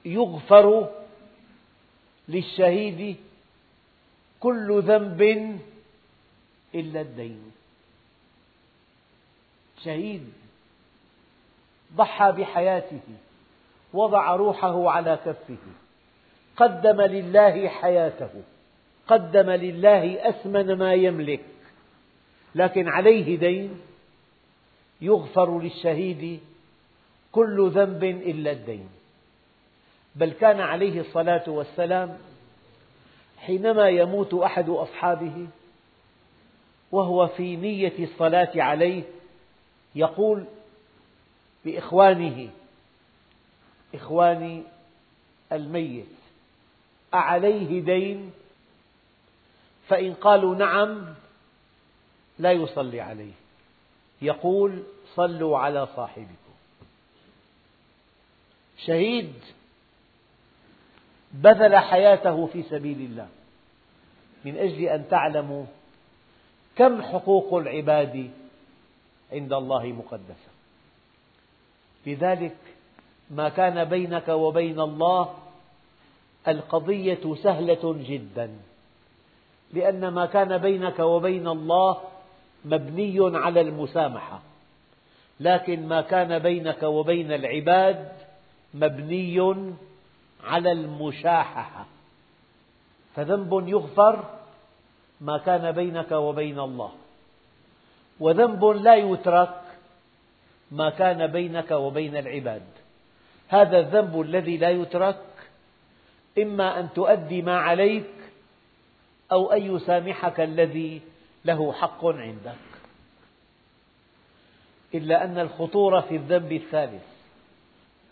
يغفر 0.05 0.89
للشهيد 2.27 3.17
كل 4.39 4.81
ذنب 4.81 5.21
إلا 6.75 7.01
الدين. 7.01 7.51
شهيد 9.83 10.33
ضحى 11.95 12.31
بحياته 12.31 12.99
وضع 13.93 14.35
روحه 14.35 14.89
على 14.89 15.19
كفه 15.25 15.57
قدم 16.57 17.01
لله 17.01 17.67
حياته 17.67 18.29
قدم 19.07 19.49
لله 19.49 20.29
أثمن 20.29 20.73
ما 20.73 20.93
يملك 20.93 21.45
لكن 22.55 22.87
عليه 22.87 23.37
دين 23.37 23.81
يغفر 25.01 25.59
للشهيد 25.59 26.39
كل 27.31 27.71
ذنب 27.73 28.03
إلا 28.03 28.51
الدين. 28.51 28.89
بل 30.15 30.31
كان 30.31 30.59
عليه 30.59 31.01
الصلاة 31.01 31.43
والسلام 31.47 32.17
حينما 33.37 33.89
يموت 33.89 34.33
أحد 34.33 34.69
أصحابه 34.69 35.47
وهو 36.91 37.27
في 37.27 37.55
نية 37.55 37.93
الصلاة 37.99 38.51
عليه 38.55 39.03
يقول 39.95 40.45
لإخوانه 41.65 42.49
إخواني 43.95 44.63
الميت 45.51 46.05
أعليه 47.13 47.81
دين؟ 47.81 48.31
فإن 49.87 50.13
قالوا 50.13 50.55
نعم 50.55 51.05
لا 52.39 52.51
يصلي 52.51 53.01
عليه. 53.01 53.40
يقول 54.21 54.83
صلوا 55.15 55.57
على 55.57 55.87
صاحبكم. 55.95 56.53
شهيد 58.85 59.33
بذل 61.33 61.77
حياته 61.77 62.45
في 62.45 62.63
سبيل 62.63 62.97
الله 62.97 63.27
من 64.45 64.57
أجل 64.57 64.83
أن 64.83 65.09
تعلموا 65.09 65.65
كم 66.75 67.01
حقوق 67.01 67.53
العباد 67.53 68.31
عند 69.31 69.53
الله 69.53 69.85
مقدسة. 69.85 70.51
لذلك 72.05 72.57
ما 73.29 73.49
كان 73.49 73.85
بينك 73.85 74.27
وبين 74.27 74.79
الله 74.79 75.33
القضية 76.47 77.35
سهلة 77.43 77.95
جدا 78.09 78.49
لأن 79.73 80.07
ما 80.07 80.25
كان 80.25 80.57
بينك 80.57 80.99
وبين 80.99 81.47
الله 81.47 82.01
مبني 82.65 83.37
على 83.37 83.61
المسامحة. 83.61 84.41
لكن 85.39 85.87
ما 85.87 86.01
كان 86.01 86.39
بينك 86.39 86.83
وبين 86.83 87.31
العباد 87.31 88.11
مبني 88.73 89.73
على 90.43 90.71
المشاححة. 90.71 91.85
فذنب 93.15 93.67
يغفر 93.67 94.23
ما 95.21 95.37
كان 95.37 95.71
بينك 95.71 96.11
وبين 96.11 96.59
الله. 96.59 96.91
وذنب 98.19 98.65
لا 98.65 98.95
يترك 98.95 99.61
ما 100.71 100.89
كان 100.89 101.27
بينك 101.27 101.71
وبين 101.71 102.17
العباد. 102.17 102.61
هذا 103.47 103.79
الذنب 103.79 104.21
الذي 104.21 104.57
لا 104.57 104.69
يترك 104.69 105.21
إما 106.37 106.79
أن 106.79 106.89
تؤدي 106.95 107.41
ما 107.41 107.57
عليك 107.57 108.09
أو 109.31 109.51
أن 109.51 109.75
يسامحك 109.75 110.39
الذي 110.39 111.01
له 111.45 111.73
حق 111.73 112.05
عندك. 112.05 112.55
إلا 114.93 115.23
أن 115.23 115.39
الخطورة 115.39 116.01
في 116.01 116.15
الذنب 116.15 116.51
الثالث. 116.51 117.03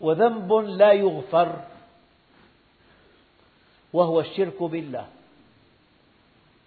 وذنب 0.00 0.52
لا 0.52 0.92
يغفر 0.92 1.64
وهو 3.92 4.20
الشرك 4.20 4.62
بالله. 4.62 5.08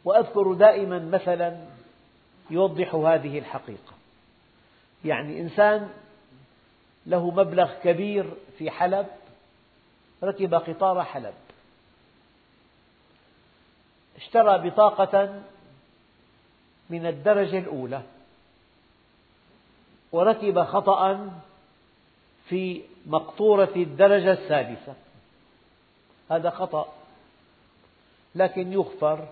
وأذكر 0.05 0.53
دائما 0.53 0.99
مثلا 0.99 1.65
يوضح 2.49 2.95
هذه 2.95 3.39
الحقيقة. 3.39 3.93
يعني 5.05 5.39
إنسان 5.39 5.89
له 7.05 7.31
مبلغ 7.31 7.73
كبير 7.83 8.33
في 8.57 8.71
حلب 8.71 9.07
ركب 10.23 10.53
قطار 10.53 11.03
حلب. 11.03 11.33
اشترى 14.15 14.69
بطاقة 14.69 15.43
من 16.89 17.05
الدرجة 17.05 17.57
الأولى. 17.57 18.01
وركب 20.11 20.63
خطأ 20.63 21.31
في 22.49 22.81
مقطورة 23.05 23.71
الدرجة 23.75 24.31
الثالثة 24.31 24.93
هذا 26.31 26.49
خطأ. 26.49 26.93
لكن 28.35 28.73
يغفر 28.73 29.27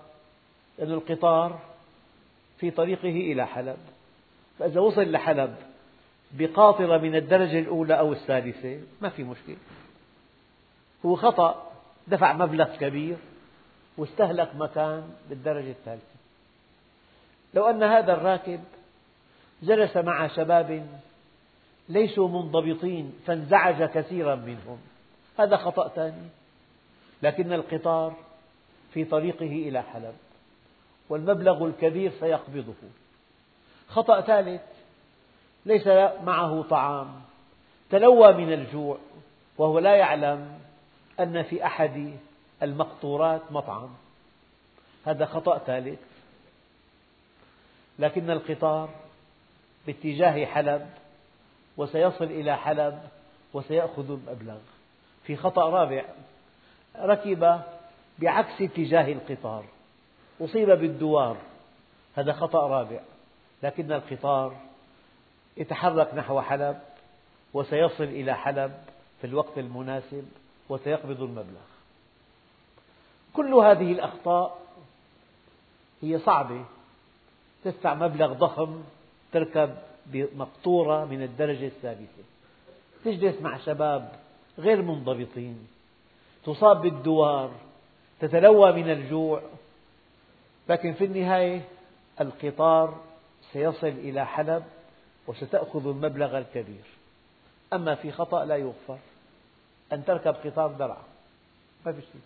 أن 0.82 0.92
القطار 0.92 1.60
في 2.58 2.72
طريقه 2.72 3.10
إلى 3.10 3.48
حلب. 3.48 3.78
فإذا 4.60 4.80
وصل 4.80 5.12
لحلب 5.12 5.56
بقاطرة 6.32 6.98
من 6.98 7.16
الدرجة 7.16 7.60
الأولى 7.60 8.00
أو 8.00 8.12
الثالثة 8.12 8.80
ما 9.02 9.10
في 9.10 9.24
مشكلة. 9.24 9.58
هو 11.06 11.16
خطأ 11.16 11.72
دفع 12.08 12.34
مبلغ 12.34 12.76
كبير 12.76 13.18
واستهلك 13.98 14.56
مكان 14.56 15.10
بالدرجة 15.30 15.72
الثالثة. 15.72 16.11
لو 17.54 17.70
أن 17.70 17.84
هذا 17.84 18.14
الراكب 18.14 18.64
جلس 19.64 19.98
مع 19.98 20.28
شباب 20.28 20.88
ليسوا 21.90 22.28
منضبطين 22.28 23.14
فانزعج 23.26 23.84
كثيرا 23.84 24.36
منهم. 24.36 24.78
هذا 25.40 25.58
خطأ 25.58 25.88
ثاني. 25.88 26.30
لكن 27.24 27.54
القطار 27.54 28.14
في 28.94 29.06
طريقه 29.06 29.46
إلى 29.46 29.82
حلب 29.82 30.14
والمبلغ 31.10 31.66
الكبير 31.66 32.12
سيقبضه. 32.20 32.74
خطأ 33.88 34.22
ثالث 34.22 34.62
ليس 35.66 35.88
معه 36.24 36.64
طعام 36.70 37.22
تلوى 37.90 38.34
من 38.34 38.54
الجوع 38.54 38.98
وهو 39.58 39.80
لا 39.80 39.96
يعلم 39.96 40.60
أن 41.20 41.44
في 41.44 41.66
أحد 41.66 42.14
المقطورات 42.64 43.42
مطعم. 43.52 43.90
هذا 45.06 45.26
خطأ 45.26 45.58
ثالث. 45.58 46.00
لكن 48.02 48.30
القطار 48.30 48.90
باتجاه 49.88 50.46
حلب 50.46 50.90
وسيصل 51.78 52.26
إلى 52.26 52.58
حلب 52.58 53.02
وسيأخذ 53.54 54.12
المبلغ. 54.12 54.58
في 55.24 55.36
خطأ 55.36 55.70
رابع 55.70 56.06
ركب 57.00 57.62
بعكس 58.20 58.62
اتجاه 58.62 59.12
القطار 59.12 59.66
أصيب 60.42 60.70
بالدوار. 60.70 61.38
هذا 62.16 62.34
خطأ 62.34 62.68
رابع. 62.68 63.00
لكن 63.64 63.92
القطار 63.92 64.56
يتحرك 65.58 66.14
نحو 66.14 66.42
حلب 66.42 66.80
وسيصل 67.54 68.04
إلى 68.04 68.36
حلب 68.36 68.72
في 69.22 69.28
الوقت 69.28 69.58
المناسب 69.58 70.30
وسيقبض 70.70 71.22
المبلغ. 71.22 71.72
كل 73.34 73.54
هذه 73.54 73.92
الأخطاء 73.92 74.60
هي 76.02 76.20
صعبة 76.20 76.66
تدفع 77.64 77.94
مبلغ 77.94 78.34
ضخم 78.34 78.84
تركب 79.32 79.76
بمقطورة 80.06 81.06
من 81.06 81.24
الدرجة 81.24 81.66
الثالثة 81.66 82.24
تجلس 83.06 83.42
مع 83.42 83.58
شباب 83.58 84.12
غير 84.60 84.82
منضبطين. 84.82 85.68
تصاب 86.46 86.82
بالدوار 86.82 87.52
تتلوى 88.20 88.72
من 88.72 88.90
الجوع. 88.92 89.42
لكن 90.70 90.94
في 90.94 91.06
النهاية 91.06 91.62
القطار 92.22 93.02
سيصل 93.54 93.88
إلى 93.88 94.26
حلب 94.26 94.64
وستأخذ 95.28 95.88
المبلغ 95.88 96.38
الكبير. 96.38 96.86
أما 97.74 97.96
في 97.96 98.12
خطأ 98.12 98.46
لا 98.46 98.56
يغفر. 98.56 98.98
أن 99.94 100.06
تركب 100.06 100.36
قطار 100.46 100.72
درع. 100.72 100.98
ما 101.86 101.92
في 101.92 102.02
شيء. 102.02 102.22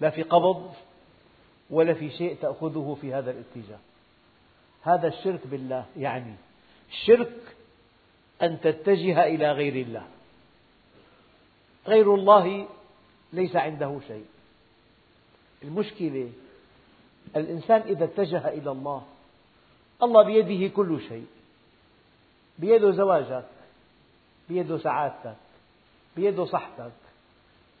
لا 0.00 0.10
في 0.10 0.22
قبض 0.22 0.74
ولا 1.70 1.94
في 1.94 2.10
شيء 2.10 2.36
تأخذه 2.42 2.96
في 3.00 3.14
هذا 3.14 3.30
الاتجاه. 3.30 3.78
هذا 4.86 5.08
الشرك 5.08 5.46
بالله 5.46 5.84
يعني 5.96 6.34
الشرك 6.90 7.56
أن 8.42 8.60
تتجه 8.60 9.24
إلى 9.24 9.52
غير 9.52 9.86
الله. 9.86 10.06
غير 11.86 12.14
الله 12.14 12.68
ليس 13.32 13.56
عنده 13.56 14.00
شيء. 14.08 14.24
المشكلة 15.62 16.32
الإنسان 17.36 17.80
إذا 17.80 18.04
اتجه 18.04 18.48
إلى 18.48 18.70
الله 18.70 19.02
الله 20.02 20.24
بيده 20.24 20.74
كل 20.74 21.00
شيء. 21.08 21.26
بيده 22.58 22.90
زواجك 22.90 23.48
بيده 24.48 24.78
سعادتك 24.78 25.36
بيده 26.16 26.44
صحتك 26.44 26.92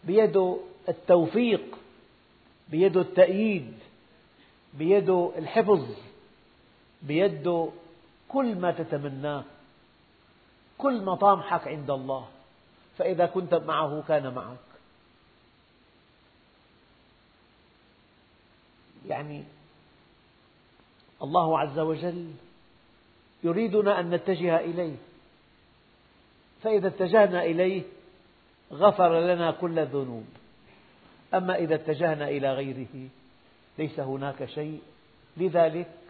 بيده 0.04 0.56
التوفيق 0.88 1.78
بيده 2.70 3.00
التأييد 3.00 3.72
بيده 4.74 5.30
الحفظ. 5.38 5.86
بيده 7.06 7.68
كل 8.28 8.54
ما 8.54 8.72
تتمناه 8.72 9.44
كل 10.78 11.04
مطامحك 11.04 11.68
عند 11.68 11.90
الله 11.90 12.28
فإذا 12.98 13.26
كنت 13.26 13.54
معه 13.54 14.04
كان 14.08 14.34
معك. 14.34 14.56
يعني 19.08 19.44
الله 21.22 21.58
عز 21.58 21.78
وجل 21.78 22.32
يريدنا 23.44 24.00
أن 24.00 24.10
نتجه 24.10 24.58
إليه 24.60 24.96
فإذا 26.62 26.88
اتجهنا 26.88 27.42
إليه 27.42 27.82
غفر 28.72 29.20
لنا 29.20 29.50
كل 29.50 29.78
الذنوب. 29.78 30.26
أما 31.34 31.56
إذا 31.56 31.74
اتجهنا 31.74 32.28
إلى 32.28 32.54
غيره 32.54 33.08
ليس 33.78 34.00
هناك 34.00 34.44
شيء 34.44 34.82
لذلك 35.36 36.05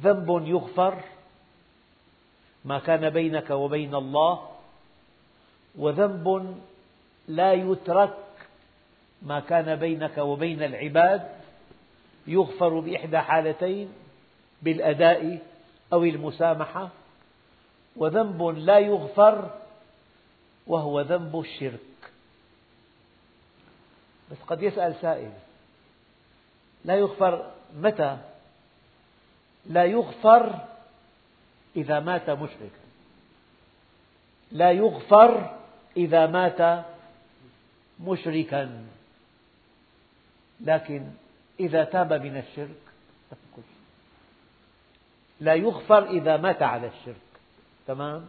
ذنب 0.00 0.46
يغفر 0.46 1.02
ما 2.64 2.78
كان 2.78 3.10
بينك 3.10 3.50
وبين 3.50 3.94
الله 3.94 4.48
وذنب 5.78 6.56
لا 7.28 7.52
يترك 7.52 8.18
ما 9.22 9.40
كان 9.40 9.76
بينك 9.76 10.18
وبين 10.18 10.62
العباد 10.62 11.28
يغفر 12.26 12.80
بإحدى 12.80 13.18
حالتين 13.18 13.92
بالأداء 14.62 15.38
أو 15.92 16.04
المسامحة 16.04 16.88
وذنب 17.96 18.42
لا 18.42 18.78
يغفر 18.78 19.50
وهو 20.66 21.00
ذنب 21.00 21.40
الشرك. 21.40 21.80
بس 24.30 24.36
قد 24.46 24.62
يسأل 24.62 24.94
سائل 25.00 25.32
لا 26.84 26.94
يغفر 26.94 27.50
متى؟ 27.76 28.18
لا 29.66 29.84
يغفر 29.84 30.68
إذا 31.76 32.00
مات 32.00 32.30
مشركا 32.30 32.82
لا 34.52 34.70
يغفر 34.72 35.56
إذا 35.96 36.26
مات 36.26 36.84
مشركا. 38.00 38.84
لكن 40.60 41.06
إذا 41.60 41.84
تاب 41.84 42.12
من 42.12 42.36
الشرك 42.36 42.76
لا 45.40 45.54
يغفر 45.54 46.10
إذا 46.10 46.36
مات 46.36 46.62
على 46.62 46.86
الشرك. 46.86 47.16
تمام؟ 47.86 48.24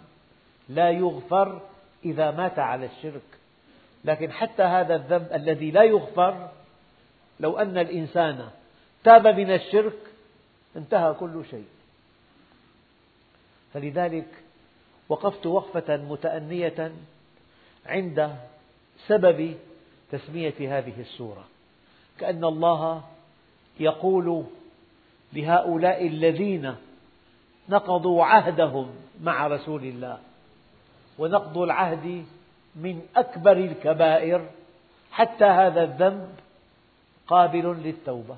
لا 0.69 0.91
يغفر 0.91 1.62
إذا 2.06 2.32
مات 2.32 2.60
على 2.60 2.86
الشرك. 2.86 3.22
لكن 4.06 4.32
حتى 4.32 4.63
هذا 4.63 4.96
الذنب 4.96 5.28
الذي 5.34 5.72
لا 5.72 5.84
يغفر 5.84 6.50
لو 7.39 7.58
أن 7.58 7.78
الإنسان 7.78 8.50
تاب 9.04 9.28
من 9.28 9.52
الشرك 9.52 10.12
انتهى 10.77 11.13
كل 11.13 11.43
شيء. 11.49 11.65
فلذلك 13.73 14.27
وقفت 15.09 15.45
وقفة 15.45 15.97
متأنية 15.97 16.91
عند 17.86 18.36
سبب 19.07 19.55
تسمية 20.12 20.77
هذه 20.77 21.01
السورة. 21.01 21.43
كأن 22.19 22.43
الله 22.43 23.03
يقول 23.79 24.45
لهؤلاء 25.33 26.07
الذين 26.07 26.75
نقضوا 27.69 28.25
عهدهم 28.25 28.95
مع 29.21 29.47
رسول 29.47 29.83
الله 29.83 30.19
ونقض 31.17 31.57
العهد 31.57 32.25
من 32.75 33.01
أكبر 33.15 33.57
الكبائر 33.57 34.49
حتى 35.12 35.45
هذا 35.45 35.83
الذنب 35.83 36.36
قابل 37.27 37.77
للتوبة. 37.83 38.36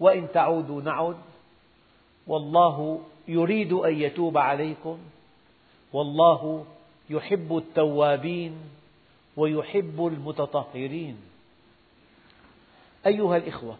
وإن 0.00 0.32
تعودوا 0.32 0.82
نعد 0.82 1.16
والله 2.30 3.00
يريد 3.28 3.72
أن 3.72 3.94
يتوب 3.94 4.38
عليكم 4.38 4.98
والله 5.92 6.66
يحب 7.10 7.56
التوابين 7.56 8.58
ويحب 9.36 10.06
المتطهرين. 10.06 11.16
أيها 13.06 13.36
الإخوة 13.36 13.76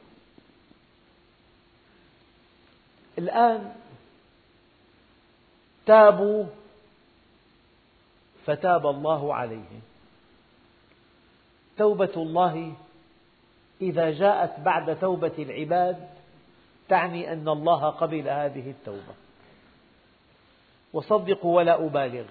الآن 3.18 3.74
تابوا 5.86 6.44
فتاب 8.46 8.86
الله 8.86 9.34
عليهم 9.34 9.80
توبة 11.78 12.12
الله 12.16 12.74
إذا 13.80 14.10
جاءت 14.10 14.60
بعد 14.60 14.98
توبة 15.00 15.32
العباد 15.38 16.19
تعني 16.90 17.32
أن 17.32 17.48
الله 17.48 17.90
قبل 17.90 18.28
هذه 18.28 18.70
التوبة. 18.70 19.14
وصدقوا 20.92 21.56
ولا 21.56 21.86
أبالغ. 21.86 22.24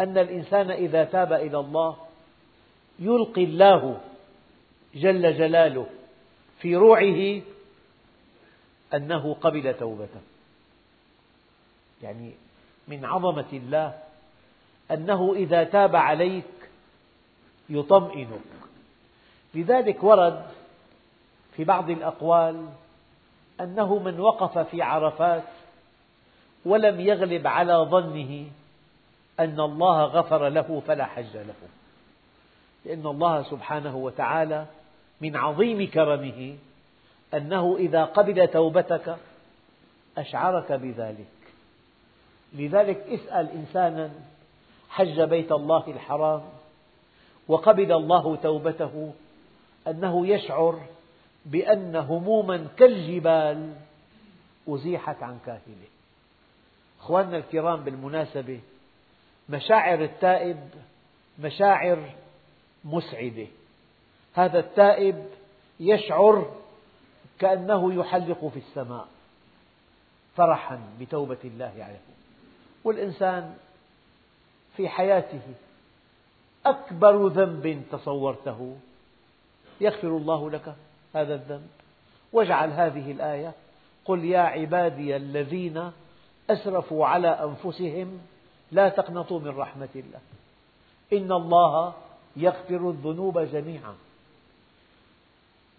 أن 0.00 0.18
الإنسان 0.18 0.70
إذا 0.70 1.04
تاب 1.04 1.32
إلى 1.32 1.58
الله 1.58 1.96
يلقي 2.98 3.44
الله 3.44 4.00
جل 4.94 5.38
جلاله 5.38 5.86
في 6.60 6.76
روعه 6.76 7.42
أنه 8.94 9.34
قبل 9.34 9.74
توبته. 9.74 10.20
يعني 12.02 12.32
من 12.88 13.04
عظمة 13.04 13.52
الله 13.52 13.98
أنه 14.90 15.32
إذا 15.36 15.64
تاب 15.64 15.96
عليك 15.96 16.44
يطمئنك. 17.68 18.40
لذلك 19.54 20.04
ورد 20.04 20.46
في 21.56 21.64
بعض 21.64 21.90
الأقوال 21.90 22.68
أنه 23.60 23.98
من 23.98 24.20
وقف 24.20 24.58
في 24.58 24.82
عرفات 24.82 25.42
ولم 26.64 27.00
يغلب 27.00 27.46
على 27.46 27.74
ظنه 27.74 28.46
أن 29.40 29.60
الله 29.60 30.04
غفر 30.04 30.48
له 30.48 30.82
فلا 30.86 31.04
حج 31.04 31.36
له. 31.36 31.54
لأن 32.84 33.06
الله 33.06 33.42
سبحانه 33.42 33.96
وتعالى 33.96 34.66
من 35.20 35.36
عظيم 35.36 35.90
كرمه 35.90 36.56
أنه 37.34 37.76
إذا 37.76 38.04
قبل 38.04 38.48
توبتك 38.48 39.16
أشعرك 40.18 40.72
بذلك. 40.72 41.26
لذلك 42.52 42.96
اسأل 42.96 43.50
إنسانا 43.50 44.10
حج 44.88 45.20
بيت 45.20 45.52
الله 45.52 45.84
الحرام 45.88 46.42
وقبل 47.48 47.92
الله 47.92 48.36
توبته 48.36 49.12
أنه 49.88 50.26
يشعر 50.26 50.80
بأن 51.46 51.96
هموما 51.96 52.66
كالجبال 52.78 53.74
أزيحت 54.68 55.22
عن 55.22 55.38
كاهله. 55.46 55.88
أخواننا 57.00 57.36
الكرام 57.36 57.84
بالمناسبة 57.84 58.60
مشاعر 59.48 60.04
التائب 60.04 60.70
مشاعر 61.38 62.14
مسعدة. 62.84 63.46
هذا 64.34 64.58
التائب 64.58 65.26
يشعر 65.80 66.54
كأنه 67.38 67.94
يحلق 67.94 68.46
في 68.46 68.58
السماء 68.58 69.08
فرحا 70.36 70.80
بتوبة 71.00 71.38
الله 71.44 71.72
عليه. 71.78 72.00
والإنسان 72.84 73.56
في 74.76 74.88
حياته 74.88 75.40
أكبر 76.66 77.28
ذنب 77.28 77.82
تصورته 77.92 78.76
يغفر 79.80 80.08
الله 80.08 80.50
لك 80.50 80.74
هذا 81.16 81.34
الذنب. 81.34 81.68
واجعل 82.32 82.70
هذه 82.70 83.12
الآية. 83.12 83.52
قل 84.04 84.24
يا 84.24 84.40
عبادي 84.40 85.16
الذين 85.16 85.90
أسرفوا 86.50 87.06
على 87.06 87.28
أنفسهم 87.28 88.20
لا 88.72 88.88
تقنطوا 88.88 89.40
من 89.40 89.48
رحمة 89.48 89.88
الله. 89.96 90.20
إن 91.12 91.32
الله 91.32 91.94
يغفر 92.36 92.90
الذنوب 92.90 93.38
جميعا. 93.38 93.94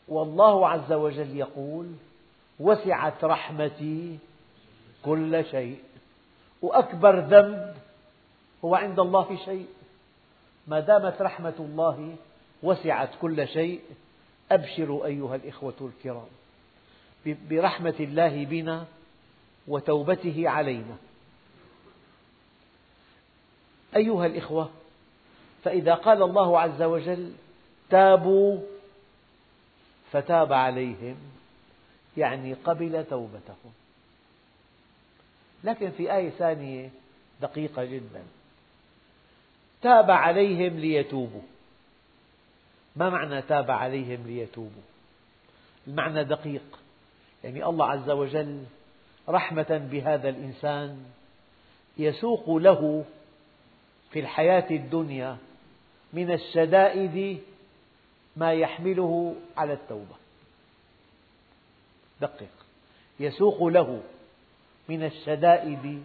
والله 0.07 0.69
عز 0.69 0.93
وجل 0.93 1.37
يقول 1.37 1.91
وسعت 2.59 3.23
رحمتي 3.23 4.17
كل 5.05 5.45
شيء. 5.45 5.79
وأكبر 6.61 7.19
ذنب 7.19 7.75
هو 8.65 8.75
عند 8.75 8.99
الله 8.99 9.37
شيء. 9.45 9.67
ما 10.67 10.79
دامت 10.79 11.21
رحمة 11.21 11.53
الله 11.59 12.15
وسعت 12.63 13.09
كل 13.21 13.47
شيء 13.47 13.81
أبشروا 14.51 15.05
أيها 15.05 15.35
الإخوة 15.35 15.73
الكرام 15.81 16.27
برحمة 17.25 17.95
الله 17.99 18.45
بنا 18.45 18.85
وتوبته 19.67 20.49
علينا. 20.49 20.97
أيها 23.95 24.25
الإخوة 24.25 24.69
فإذا 25.63 25.93
قال 25.93 26.23
الله 26.23 26.59
عز 26.59 26.81
وجل 26.81 27.33
تابوا 27.89 28.59
فتاب 30.11 30.53
عليهم 30.53 31.15
يعني 32.17 32.53
قبل 32.53 33.05
توبتهم. 33.09 33.73
لكن 35.63 35.91
في 35.91 36.13
آية 36.15 36.29
ثانية 36.29 36.89
دقيقة 37.41 37.85
جدا. 37.85 38.23
تاب 39.81 40.11
عليهم 40.11 40.79
ليتوبوا. 40.79 41.41
ما 42.97 43.09
معنى 43.09 43.41
تاب 43.41 43.71
عليهم 43.71 44.27
ليتوبوا؟ 44.27 44.81
المعنى 45.87 46.23
دقيق. 46.23 46.79
يعني 47.43 47.65
الله 47.65 47.85
عز 47.85 48.09
وجل 48.09 48.63
رحمة 49.29 49.87
بهذا 49.91 50.29
الإنسان 50.29 51.05
يسوق 51.97 52.49
له 52.49 53.05
في 54.11 54.19
الحياة 54.19 54.65
الدنيا 54.71 55.37
من 56.13 56.31
الشدائد 56.31 57.41
ما 58.35 58.53
يحمله 58.53 59.35
على 59.57 59.73
التوبة. 59.73 60.15
دقق 62.21 62.47
يسوق 63.19 63.63
له 63.63 64.01
من 64.89 65.03
الشدائد 65.03 66.03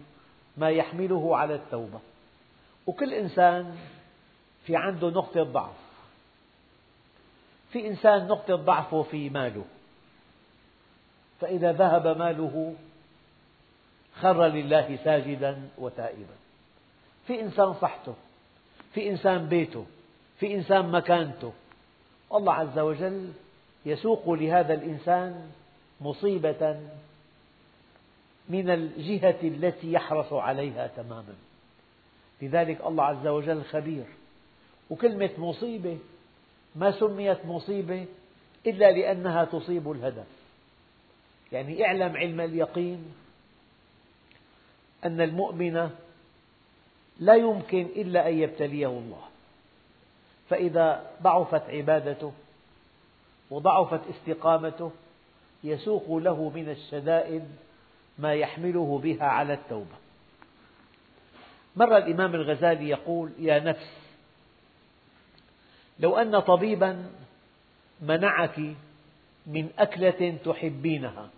ما 0.57 0.69
يحمله 0.69 1.37
على 1.37 1.55
التوبة. 1.55 1.99
وكل 2.87 3.13
إنسان 3.13 3.77
في 4.65 4.75
عنده 4.75 5.09
نقطة 5.09 5.43
ضعف. 5.43 5.82
في 7.73 7.87
إنسان 7.87 8.27
نقطة 8.27 8.55
ضعفه 8.55 9.03
في 9.03 9.29
ماله. 9.29 9.65
فإذا 11.41 11.71
ذهب 11.71 12.17
ماله 12.17 12.75
خر 14.15 14.45
لله 14.47 14.99
ساجدا 15.03 15.69
وتائبا. 15.77 16.35
في 17.27 17.41
إنسان 17.41 17.73
صحته 17.73 18.13
في 18.93 19.09
إنسان 19.09 19.47
بيته 19.47 19.85
في 20.39 20.55
إنسان 20.55 20.91
مكانته. 20.91 21.53
الله 22.33 22.53
عز 22.53 22.79
وجل 22.79 23.33
يسوق 23.85 24.29
لهذا 24.29 24.73
الإنسان 24.73 25.51
مصيبة 26.01 26.79
من 28.49 28.69
الجهة 28.69 29.39
التي 29.43 29.93
يحرص 29.93 30.33
عليها 30.33 30.87
تماما. 30.87 31.35
لذلك 32.41 32.81
الله 32.85 33.03
عز 33.03 33.27
وجل 33.27 33.63
خبير. 33.63 34.05
وكلمة 34.89 35.29
مصيبة 35.37 35.97
ما 36.75 36.91
سميت 36.91 37.45
مصيبة 37.45 38.05
إلا 38.67 38.91
لأنها 38.91 39.45
تصيب 39.45 39.91
الهدف. 39.91 40.27
يعني 41.51 41.85
اعلم 41.85 42.17
علم 42.17 42.41
اليقين 42.41 43.13
أن 45.05 45.21
المؤمن 45.21 45.89
لا 47.19 47.35
يمكن 47.35 47.87
إلا 47.95 48.29
أن 48.29 48.37
يبتليه 48.37 48.87
الله. 48.87 49.21
فإذا 50.49 51.11
ضعفت 51.21 51.69
عبادته 51.69 52.33
وضعفت 53.49 54.01
استقامته 54.09 54.91
يسوق 55.63 56.17
له 56.17 56.51
من 56.55 56.69
الشدائد 56.69 57.43
ما 58.19 58.33
يحمله 58.33 58.99
بها 59.03 59.25
على 59.25 59.53
التوبة. 59.53 59.95
مرة 61.75 61.97
الإمام 61.97 62.35
الغزالي 62.35 62.89
يقول 62.89 63.31
يا 63.39 63.59
نفس 63.59 64.02
لو 65.99 66.17
أن 66.17 66.39
طبيبا 66.39 67.11
منعك 68.01 68.59
من 69.47 69.69
أكلة 69.79 70.37
تحبينها 70.45 71.29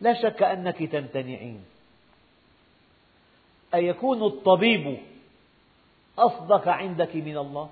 لا 0.00 0.22
شك 0.22 0.42
أنك 0.42 0.82
تمتنعين. 0.82 1.64
أيكون 3.74 4.22
الطبيب 4.22 4.98
أصدق 6.18 6.68
عندك 6.68 7.16
من 7.16 7.38
الله؟ 7.38 7.70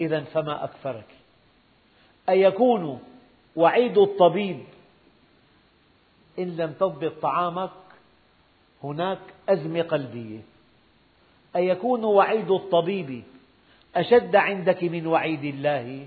إذا 0.00 0.20
فما 0.20 0.64
أكثرك؟ 0.64 1.06
أيكون 2.28 3.02
وعيد 3.56 3.98
الطبيب 3.98 4.64
إن 6.38 6.56
لم 6.56 6.72
تضبط 6.72 7.12
طعامك 7.22 7.70
هناك 8.82 9.20
أزمة 9.48 9.82
قلبية؟ 9.82 10.40
أيكون 11.56 12.04
وعيد 12.04 12.50
الطبيب 12.50 13.22
أشد 13.96 14.36
عندك 14.36 14.84
من 14.84 15.06
وعيد 15.06 15.44
الله؟ 15.44 16.06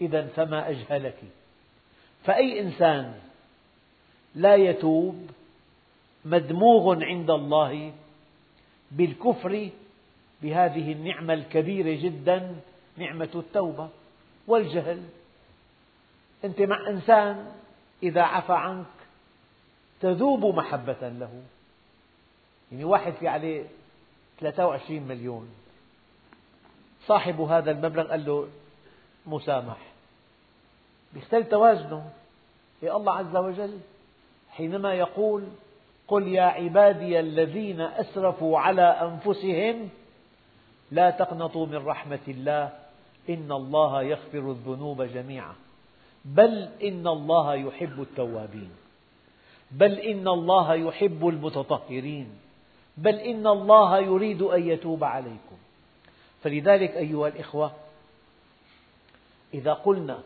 إذا 0.00 0.26
فما 0.26 0.68
أجهلك. 0.70 1.18
فأي 2.24 2.60
إنسان 2.60 3.14
لا 4.34 4.54
يتوب 4.54 5.30
مدموغ 6.24 7.04
عند 7.04 7.30
الله 7.30 7.92
بالكفر 8.90 9.68
بهذه 10.42 10.92
النعمة 10.92 11.34
الكبيرة 11.34 12.02
جدا 12.02 12.56
نعمة 12.96 13.30
التوبة 13.34 13.88
والجهل. 14.46 15.02
أنت 16.44 16.62
مع 16.62 16.88
إنسان 16.88 17.52
إذا 18.02 18.22
عفى 18.22 18.52
عنك 18.52 18.86
تذوب 20.00 20.56
محبة 20.56 21.08
له. 21.08 21.42
يعني 22.72 22.84
واحد 22.84 23.12
في 23.12 23.28
عليه 23.28 23.64
23 24.40 25.02
مليون. 25.02 25.48
صاحب 27.06 27.40
هذا 27.40 27.70
المبلغ 27.70 28.10
قال 28.10 28.24
له 28.26 28.48
مسامح. 29.26 29.78
يختل 31.16 31.48
توازنه. 31.48 32.10
يا 32.82 32.96
الله 32.96 33.12
عز 33.12 33.36
وجل 33.36 33.78
حينما 34.50 34.94
يقول 34.94 35.44
قل 36.08 36.28
يا 36.28 36.42
عبادي 36.42 37.20
الذين 37.20 37.80
أسرفوا 37.80 38.58
على 38.58 38.82
أنفسهم 38.82 39.88
لا 40.90 41.10
تقنطوا 41.10 41.66
من 41.66 41.86
رحمة 41.86 42.26
الله 42.28 42.72
إن 43.30 43.52
الله 43.52 44.02
يغفر 44.02 44.50
الذنوب 44.50 45.02
جميعا. 45.02 45.54
بل 46.24 46.68
إن 46.82 47.06
الله 47.06 47.54
يحب 47.54 48.02
التوابين. 48.02 48.70
بل 49.70 49.92
إن 49.98 50.28
الله 50.28 50.74
يحب 50.74 51.28
المتطهرين. 51.28 52.28
بل 52.96 53.14
إن 53.14 53.46
الله 53.46 53.98
يريد 53.98 54.42
أن 54.42 54.68
يتوب 54.68 55.04
عليكم. 55.04 55.56
فلذلك 56.42 56.90
أيها 56.90 57.28
الإخوة 57.28 57.72
إذا 59.54 59.72
قلنا 59.72 60.22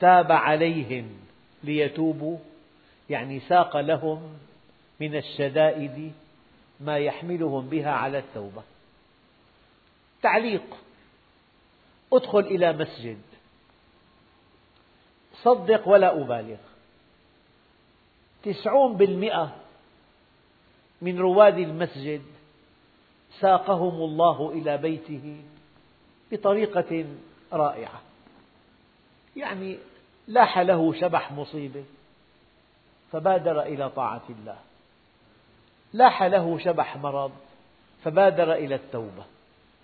تاب 0.00 0.32
عليهم 0.32 1.10
ليتوبوا 1.64 2.38
يعني 3.10 3.40
ساق 3.40 3.76
لهم 3.76 4.38
من 5.00 5.16
الشدائد 5.16 6.12
ما 6.80 6.98
يحملهم 6.98 7.68
بها 7.68 7.90
على 7.90 8.18
التوبة. 8.18 8.62
تعليق 10.22 10.76
ادخل 12.12 12.38
إلى 12.38 12.72
مسجد. 12.72 13.18
صدق 15.42 15.88
ولا 15.88 16.22
أبالغ. 16.22 16.56
تسعون 18.42 18.96
بالمئة 18.96 19.63
من 21.02 21.18
رواد 21.18 21.58
المسجد 21.58 22.22
ساقهم 23.40 23.94
الله 23.94 24.50
إلى 24.50 24.76
بيته 24.78 25.42
بطريقة 26.32 27.04
رائعة. 27.52 28.00
يعني 29.36 29.78
لاح 30.28 30.58
له 30.58 30.92
شبح 30.92 31.32
مصيبة 31.32 31.84
فبادر 33.12 33.62
إلى 33.62 33.90
طاعة 33.90 34.22
الله. 34.30 34.56
لاح 35.92 36.22
له 36.22 36.58
شبح 36.58 36.96
مرض 36.96 37.32
فبادر 38.04 38.52
إلى 38.52 38.74
التوبة. 38.74 39.24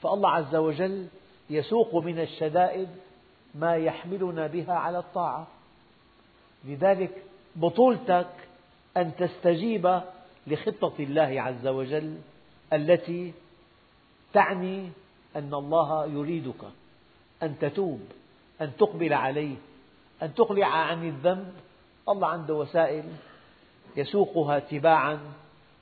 فالله 0.03 0.31
عز 0.31 0.55
وجل 0.55 1.07
يسوق 1.51 1.95
من 1.95 2.21
الشدائد 2.21 2.89
ما 3.55 3.77
يحملنا 3.77 4.47
بها 4.47 4.75
على 4.75 4.99
الطاعة. 4.99 5.47
لذلك 6.65 7.23
بطولتك 7.57 8.31
أن 8.97 9.13
تستجيب 9.19 10.01
لخطة 10.51 10.93
الله 10.99 11.43
عز 11.43 11.67
وجل 11.67 12.19
التي 12.73 13.33
تعني 14.33 14.91
أن 15.37 15.55
الله 15.55 16.07
يريدك 16.07 16.65
أن 17.43 17.59
تتوب 17.59 18.01
أن 18.61 18.77
تقبل 18.77 19.13
عليه 19.13 19.57
أن 20.23 20.35
تقلع 20.35 20.67
عن 20.67 21.09
الذنب. 21.09 21.53
الله 22.09 22.29
عنده 22.29 22.55
وسائل 22.55 23.05
يسوقها 23.97 24.59
تباعا 24.59 25.21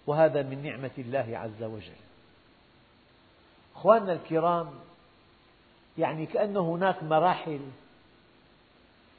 وهذا 0.07 0.43
من 0.43 0.63
نعمة 0.63 0.91
الله 0.99 1.39
عز 1.39 1.63
وجل. 1.63 2.01
أخواننا 3.77 4.13
الكرام 4.13 4.71
يعني 5.99 6.27
كأن 6.27 6.57
هناك 6.57 7.03
مراحل 7.03 7.61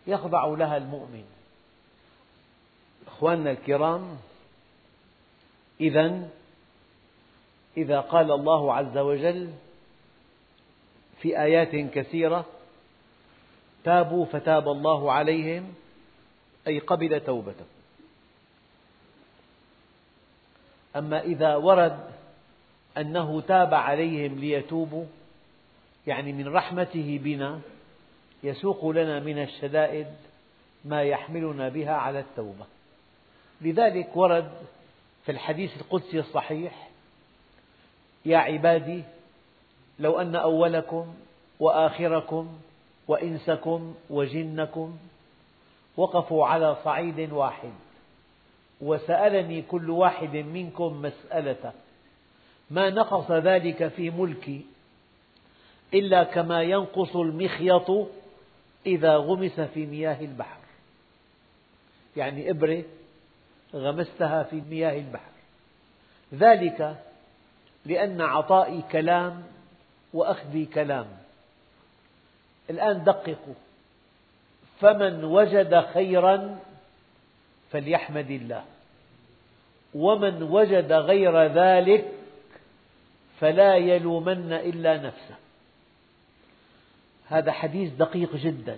يخضع 0.07 0.45
لها 0.45 0.77
المؤمن. 0.77 1.25
أخواننا 3.07 3.51
الكرام 3.51 4.17
إذا 5.81 6.29
إذا 7.77 7.99
قال 7.99 8.31
الله 8.31 8.73
عز 8.73 8.97
وجل 8.97 9.49
في 11.21 11.41
آيات 11.41 11.75
كثيرة 11.75 12.45
تابوا 13.83 14.25
فتاب 14.25 14.67
الله 14.69 15.11
عليهم 15.11 15.73
أي 16.67 16.79
قبل 16.79 17.19
توبتهم. 17.19 17.67
أما 20.95 21.21
إذا 21.21 21.55
ورد 21.55 21.99
أنه 22.97 23.41
تاب 23.41 23.73
عليهم 23.73 24.39
ليتوبوا 24.39 25.05
يعني 26.07 26.33
من 26.33 26.47
رحمته 26.47 27.19
بنا 27.23 27.59
يسوق 28.43 28.89
لنا 28.89 29.19
من 29.19 29.41
الشدائد 29.43 30.07
ما 30.85 31.03
يحملنا 31.03 31.69
بها 31.69 31.93
على 31.93 32.19
التوبة. 32.19 32.65
لذلك 33.61 34.17
ورد 34.17 34.51
في 35.29 35.33
الحديث 35.33 35.77
القدسي 35.77 36.19
الصحيح 36.19 36.89
يا 38.25 38.37
عبادي 38.37 39.03
لو 39.99 40.21
أن 40.21 40.35
أولكم 40.35 41.13
وآخركم 41.59 42.57
وإنسكم 43.07 43.95
وجنكم 44.09 44.97
وقفوا 45.97 46.45
على 46.45 46.77
صعيد 46.83 47.31
واحد 47.31 47.71
وسألني 48.81 49.61
كل 49.61 49.89
واحد 49.89 50.35
منكم 50.35 51.01
مسألة 51.01 51.73
ما 52.71 52.89
نقص 52.89 53.31
ذلك 53.31 53.87
في 53.87 54.09
ملكي 54.09 54.65
إلا 55.93 56.23
كما 56.23 56.61
ينقص 56.61 57.15
المخيط 57.15 57.91
إذا 58.85 59.17
غمس 59.17 59.59
في 59.59 59.85
مياه 59.85 60.21
البحر. 60.21 60.59
يعني 62.17 62.49
إبرة 62.49 62.83
غمستها 63.73 64.43
في 64.43 64.62
مياه 64.69 64.99
البحر. 64.99 65.32
ذلك 66.34 66.95
لأن 67.86 68.21
عطائي 68.21 68.84
كلام 68.91 69.43
وأخذي 70.13 70.65
كلام. 70.65 71.08
الآن 72.69 73.03
دققوا. 73.03 73.53
فمن 74.79 75.23
وجد 75.23 75.86
خيرا 75.93 76.60
فليحمد 77.71 78.32
الله. 78.32 78.63
ومن 79.93 80.43
وجد 80.43 80.91
غير 80.91 81.43
ذلك 81.43 82.12
فلا 83.39 83.75
يلومن 83.75 84.53
إلا 84.53 84.97
نفسه. 84.97 85.36
هذا 87.27 87.51
حديث 87.51 87.93
دقيق 87.93 88.36
جدا. 88.36 88.77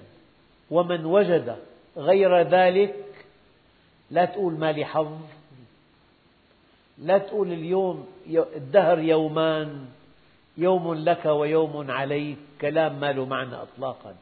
ومن 0.72 1.06
وجد 1.06 1.58
غير 1.98 2.42
ذلك 2.42 2.96
لا 4.12 4.26
تقول 4.26 4.54
ما 4.54 4.72
لي 4.72 4.86
حظ 4.86 5.18
لا 6.98 7.18
تقول 7.18 7.52
اليوم 7.52 8.08
الدهر 8.28 9.00
يومان 9.00 9.86
يوم 10.58 10.94
لك 10.94 11.26
ويوم 11.26 11.92
عليك 11.92 12.38
كلام 12.62 13.00
ما 13.00 13.12
له 13.12 13.26
معنى 13.26 13.56
إطلاقا. 13.56 14.16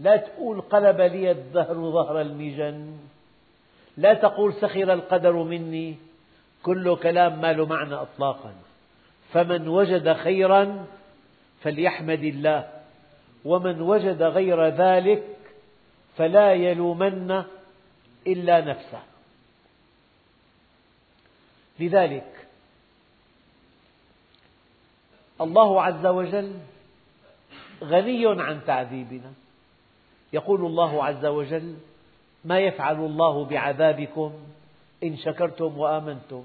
لا 0.00 0.16
تقول 0.16 0.60
قلب 0.60 1.00
لي 1.00 1.30
الدهر 1.30 1.74
ظهر 1.74 2.20
المجن 2.20 2.96
لا 3.96 4.14
تقول 4.14 4.54
سخر 4.54 4.92
القدر 4.92 5.32
مني 5.32 5.96
كله 6.62 6.96
كلام 6.96 7.40
ما 7.40 7.52
له 7.52 7.66
معنى 7.66 7.94
إطلاقا. 7.94 8.52
فمن 9.32 9.68
وجد 9.68 10.12
خيرا 10.12 10.86
فليحمد 11.62 12.24
الله 12.24 12.68
ومن 13.44 13.80
وجد 13.80 14.22
غير 14.22 14.66
ذلك 14.68 15.22
فلا 16.16 16.52
يلومن 16.52 17.44
إلا 18.26 18.60
نفسه. 18.60 19.13
لذلك 21.80 22.46
الله 25.40 25.82
عز 25.82 26.06
وجل 26.06 26.52
غني 27.82 28.42
عن 28.42 28.60
تعذيبنا. 28.66 29.32
يقول 30.32 30.66
الله 30.66 31.04
عز 31.04 31.26
وجل 31.26 31.76
ما 32.44 32.60
يفعل 32.60 32.96
الله 32.96 33.44
بعذابكم 33.44 34.32
إن 35.04 35.16
شكرتم 35.16 35.78
وآمنتم 35.78 36.44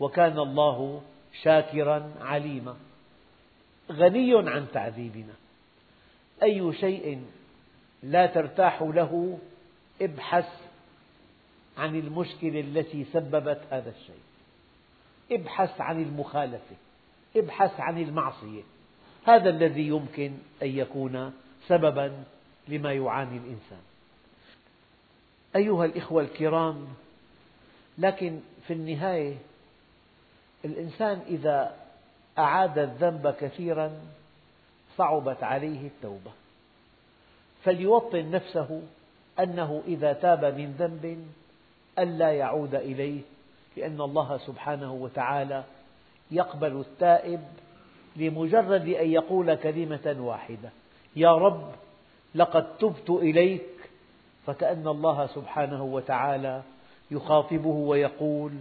وكان 0.00 0.38
الله 0.38 1.02
شاكرا 1.42 2.12
عليما. 2.20 2.76
غني 3.90 4.50
عن 4.50 4.66
تعذيبنا. 4.72 5.34
أي 6.42 6.72
شيء 6.72 7.24
لا 8.02 8.26
ترتاح 8.26 8.82
له 8.82 9.38
ابحث 10.02 10.48
عن 11.78 11.96
المشكلة 11.96 12.60
التي 12.60 13.04
سببت 13.12 13.60
هذا 13.70 13.90
الشيء. 13.90 14.33
ابحث 15.32 15.80
عن 15.80 16.02
المخالفة 16.02 16.76
ابحث 17.36 17.80
عن 17.80 18.02
المعصية. 18.02 18.62
هذا 19.26 19.50
الذي 19.50 19.88
يمكن 19.88 20.32
أن 20.62 20.68
يكون 20.68 21.32
سببا 21.66 22.24
لما 22.68 22.92
يعاني 22.92 23.36
الإنسان. 23.36 23.82
أيها 25.56 25.84
الإخوة 25.84 26.22
الكرام 26.22 26.86
لكن 27.98 28.40
في 28.66 28.72
النهاية 28.72 29.36
الإنسان 30.64 31.22
إذا 31.28 31.76
أعاد 32.38 32.78
الذنب 32.78 33.34
كثيرا 33.40 33.92
صعبت 34.96 35.42
عليه 35.42 35.86
التوبة. 35.86 36.30
فليوطن 37.64 38.30
نفسه 38.30 38.82
أنه 39.40 39.82
إذا 39.86 40.12
تاب 40.12 40.44
من 40.44 40.74
ذنب 40.78 41.26
ألا 41.98 42.32
يعود 42.32 42.74
إليه 42.74 43.20
لأن 43.76 44.00
الله 44.00 44.36
سبحانه 44.36 44.92
وتعالى 44.92 45.64
يقبل 46.30 46.80
التائب 46.80 47.40
لمجرد 48.16 48.88
أن 48.88 49.10
يقول 49.10 49.54
كلمة 49.54 50.16
واحدة. 50.18 50.70
يا 51.16 51.34
رب 51.34 51.70
لقد 52.34 52.76
تبت 52.76 53.10
إليك. 53.10 53.66
فكأن 54.46 54.88
الله 54.88 55.26
سبحانه 55.26 55.84
وتعالى 55.84 56.62
يخاطبه 57.10 57.68
ويقول 57.68 58.52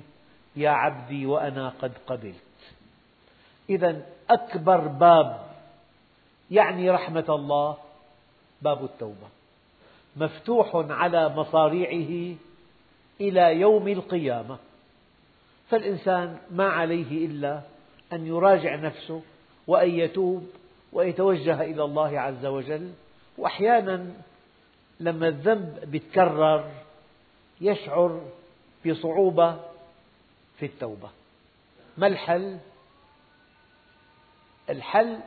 يا 0.55 0.69
عبدي 0.69 1.25
وأنا 1.25 1.73
قد 1.81 1.91
قبلت. 2.07 2.35
إذا 3.69 4.01
أكبر 4.29 4.77
باب 4.77 5.39
يعني 6.51 6.89
رحمة 6.89 7.25
الله 7.29 7.77
باب 8.61 8.83
التوبة. 8.83 9.27
مفتوح 10.15 10.75
على 10.75 11.29
مصاريعه 11.29 12.35
إلى 13.21 13.59
يوم 13.59 13.87
القيامة. 13.87 14.57
فالإنسان 15.73 16.37
ما 16.51 16.69
عليه 16.69 17.25
إلا 17.25 17.61
أن 18.13 18.27
يراجع 18.27 18.75
نفسه 18.75 19.21
وأن 19.67 19.89
يتوب 19.89 20.49
ويتوجه 20.91 21.61
إلى 21.61 21.83
الله 21.83 22.19
عز 22.19 22.45
وجل. 22.45 22.93
وأحيانا 23.37 24.13
لما 24.99 25.27
الذنب 25.27 25.95
يتكرر 25.95 26.71
يشعر 27.61 28.21
بصعوبة 28.85 29.59
في 30.59 30.65
التوبة. 30.65 31.09
ما 31.97 32.07
الحل؟ 32.07 32.57
الحل 34.69 35.19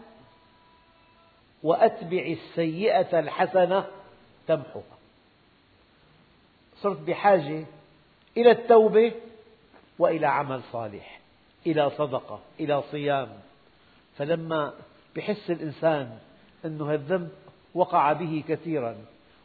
وأتبع 1.63 2.27
السيئة 2.27 3.19
الحسنة 3.19 3.87
تمحها 4.47 4.83
صرت 6.81 6.99
بحاجة 6.99 7.65
إلى 8.37 8.51
التوبة 8.51 9.13
وإلى 9.99 10.27
عمل 10.27 10.61
صالح 10.73 11.21
إلى 11.67 11.91
صدقة 11.91 12.41
إلى 12.61 12.83
صيام. 12.91 13.29
فلما 14.19 14.73
يحس 15.17 15.51
الإنسان 15.51 16.19
أن 16.65 16.91
الذنب 16.91 17.31
وقع 17.75 18.13
به 18.13 18.45
كثيرا 18.49 18.97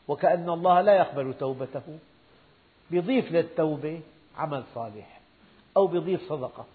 وكأن 0.08 0.50
الله 0.50 0.82
لا 0.82 0.94
يقبل 0.94 1.34
توبته 1.40 2.00
يضيف 2.92 3.32
للتوبة 3.32 4.02
عمل 4.38 4.64
صالح 4.76 5.20
أو 5.78 5.96
يضيف 5.96 6.30
صدقة. 6.30 6.66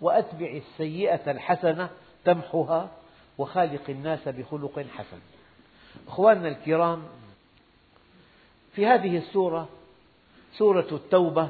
وأتبع 0.00 0.46
السيئة 0.46 1.30
الحسنة 1.30 1.90
تمحها 2.24 2.90
وخالق 3.38 3.82
الناس 3.88 4.28
بخلق 4.28 4.86
حسن. 4.96 5.18
أخواننا 6.08 6.48
الكرام 6.48 7.02
في 8.72 8.86
هذه 8.86 9.16
السورة 9.18 9.68
سورة 10.58 10.86
التوبة 10.92 11.48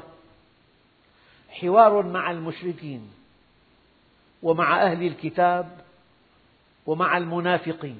حوار 1.53 2.03
مع 2.03 2.31
المشركين 2.31 3.11
ومع 4.43 4.83
أهل 4.83 5.07
الكتاب 5.07 5.77
ومع 6.85 7.17
المنافقين 7.17 7.99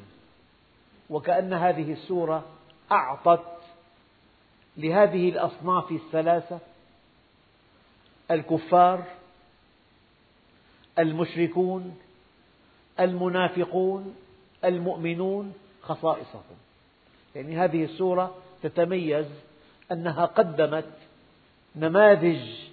وكأن 1.10 1.54
هذه 1.54 1.94
السورة 1.94 2.46
أعطت 2.92 3.46
لهذه 4.78 5.30
الأصناف 5.30 5.92
الثلاثة 5.92 6.60
الكفار 8.32 9.04
المشركون 11.00 11.98
المنافقون 13.00 14.16
المؤمنون 14.66 15.54
خصائصهم. 15.82 16.58
يعني 17.36 17.58
هذه 17.58 17.84
السورة 17.84 18.36
تتميز 18.64 19.26
أنها 19.92 20.26
قدمت 20.26 20.90
نماذج 21.76 22.73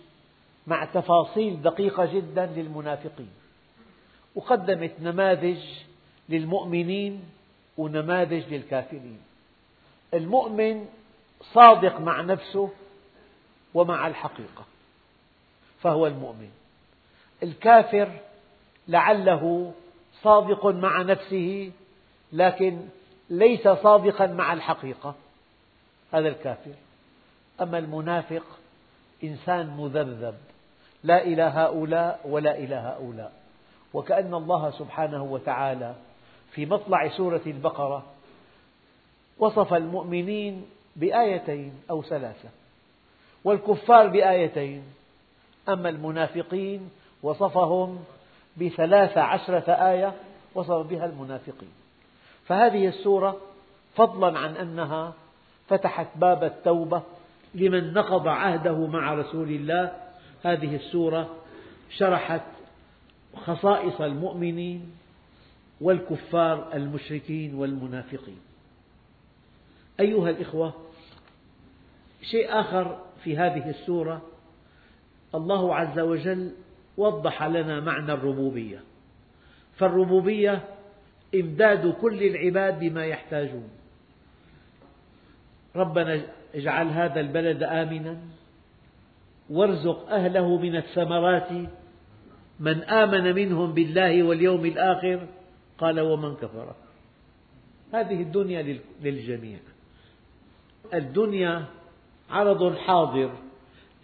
مع 0.70 0.84
تفاصيل 0.84 1.62
دقيقة 1.62 2.14
جدا 2.14 2.46
للمنافقين. 2.46 3.30
وقدمت 4.34 4.92
نماذج 5.00 5.60
للمؤمنين 6.28 7.22
ونماذج 7.78 8.54
للكافرين. 8.54 9.20
المؤمن 10.14 10.86
صادق 11.52 12.00
مع 12.00 12.20
نفسه 12.20 12.70
ومع 13.74 14.06
الحقيقة 14.06 14.64
فهو 15.80 16.06
المؤمن. 16.06 16.50
الكافر 17.42 18.08
لعله 18.88 19.72
صادق 20.22 20.66
مع 20.66 21.02
نفسه 21.02 21.72
لكن 22.32 22.88
ليس 23.30 23.68
صادقا 23.68 24.26
مع 24.26 24.52
الحقيقة. 24.52 25.14
هذا 26.12 26.28
الكافر. 26.28 26.74
أما 27.60 27.78
المنافق 27.78 28.44
إنسان 29.24 29.76
مذبذب. 29.76 30.34
لا 31.05 31.22
إلى 31.22 31.42
هؤلاء 31.42 32.20
ولا 32.24 32.59
إلى 32.59 32.74
هؤلاء. 32.74 33.32
وكأن 33.94 34.34
الله 34.34 34.70
سبحانه 34.70 35.22
وتعالى 35.22 35.94
في 36.53 36.66
مطلع 36.66 37.09
سورة 37.09 37.40
البقرة 37.46 38.03
وصف 39.38 39.74
المؤمنين 39.74 40.64
بآيتين 40.96 41.72
أو 41.90 42.03
ثلاثة 42.03 42.48
والكفار 43.44 44.07
بآيتين 44.07 44.82
أما 45.68 45.88
المنافقين 45.88 46.90
وصفهم 47.22 48.05
بثلاث 48.57 49.18
عشرة 49.18 49.72
آية 49.72 50.12
وصف 50.55 50.86
بها 50.86 51.07
المنافقين. 51.07 51.72
فهذه 52.46 52.88
السورة 52.88 53.36
فضلا 53.94 54.38
عن 54.38 54.57
أنها 54.57 55.12
فتحت 55.68 56.07
باب 56.16 56.44
التوبة 56.44 57.03
لمن 57.55 57.92
نقض 57.92 58.28
عهده 58.28 58.86
مع 58.86 59.14
رسول 59.14 59.48
الله 59.48 59.92
هذه 60.45 60.76
السورة 60.76 61.36
شرحت 61.91 62.43
خصائص 63.36 64.01
المؤمنين 64.01 64.93
والكفار 65.80 66.74
المشركين 66.74 67.55
والمنافقين. 67.55 68.38
أيها 70.01 70.30
الإخوة 70.30 70.74
شيء 72.22 72.61
آخر 72.61 73.05
في 73.24 73.36
هذه 73.36 73.70
السورة 73.70 74.22
الله 75.34 75.76
عز 75.76 75.99
وجل 75.99 76.53
وضح 76.97 77.43
لنا 77.43 77.80
معنى 77.80 78.12
الربوبية. 78.12 78.80
فالربوبية 79.76 80.64
إمداد 81.34 81.93
كل 81.93 82.22
العباد 82.22 82.78
بما 82.78 83.07
يحتاجون. 83.07 83.68
ربنا 85.76 86.22
اجعل 86.55 86.88
هذا 86.88 87.20
البلد 87.20 87.62
آمنا. 87.62 88.20
وارزق 89.51 90.09
أهله 90.11 90.59
من 90.59 90.76
الثمرات. 90.76 91.53
من 92.61 92.82
آمن 92.82 93.34
منهم 93.34 93.72
بالله 93.72 94.22
واليوم 94.22 94.64
الآخر 94.64 95.26
قال 95.78 96.01
ومن 96.01 96.34
كفر. 96.34 96.74
هذه 97.92 98.22
الدنيا 98.22 98.80
للجميع. 99.03 99.59
الدنيا 100.94 101.64
عرض 102.30 102.76
حاضر 102.76 103.30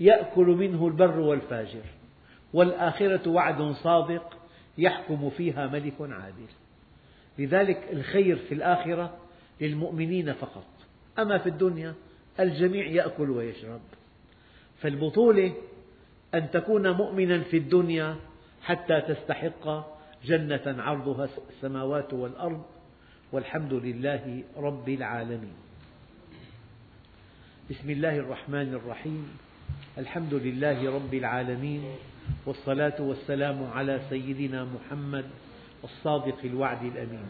يأكل 0.00 0.46
منه 0.46 0.86
البر 0.86 1.18
والفاجر 1.20 1.84
والآخرة 2.52 3.30
وعد 3.30 3.62
صادق 3.72 4.38
يحكم 4.78 5.30
فيها 5.30 5.66
ملك 5.66 5.94
عادل. 6.00 6.48
لذلك 7.38 7.88
الخير 7.92 8.36
في 8.36 8.54
الآخرة 8.54 9.16
للمؤمنين 9.60 10.32
فقط. 10.32 10.66
أما 11.18 11.38
في 11.38 11.48
الدنيا 11.48 11.94
الجميع 12.40 12.86
يأكل 12.86 13.30
ويشرب. 13.30 13.80
فالبطولة 14.82 15.52
أن 16.34 16.50
تكون 16.50 16.90
مؤمنا 16.90 17.40
في 17.40 17.56
الدنيا 17.56 18.16
حتى 18.62 19.00
تستحق 19.00 19.64
جنة 20.24 20.82
عرضها 20.82 21.28
السماوات 21.50 22.12
والأرض 22.12 22.62
والحمد 23.32 23.72
لله 23.72 24.42
رب 24.56 24.88
العالمين. 24.88 25.56
بسم 27.70 27.90
الله 27.90 28.16
الرحمن 28.16 28.74
الرحيم. 28.74 29.38
الحمد 29.98 30.34
لله 30.34 30.94
رب 30.94 31.14
العالمين 31.14 31.82
والصلاة 32.46 32.98
والسلام 33.00 33.58
على 33.74 34.00
سيدنا 34.10 34.64
محمد 34.64 35.24
الصادق 35.84 36.38
الوعد 36.44 36.82
الأمين. 36.82 37.26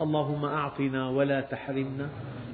اللهم 0.00 0.44
أعطنا 0.44 1.08
ولا 1.08 1.40
تحرمنا 1.40 2.08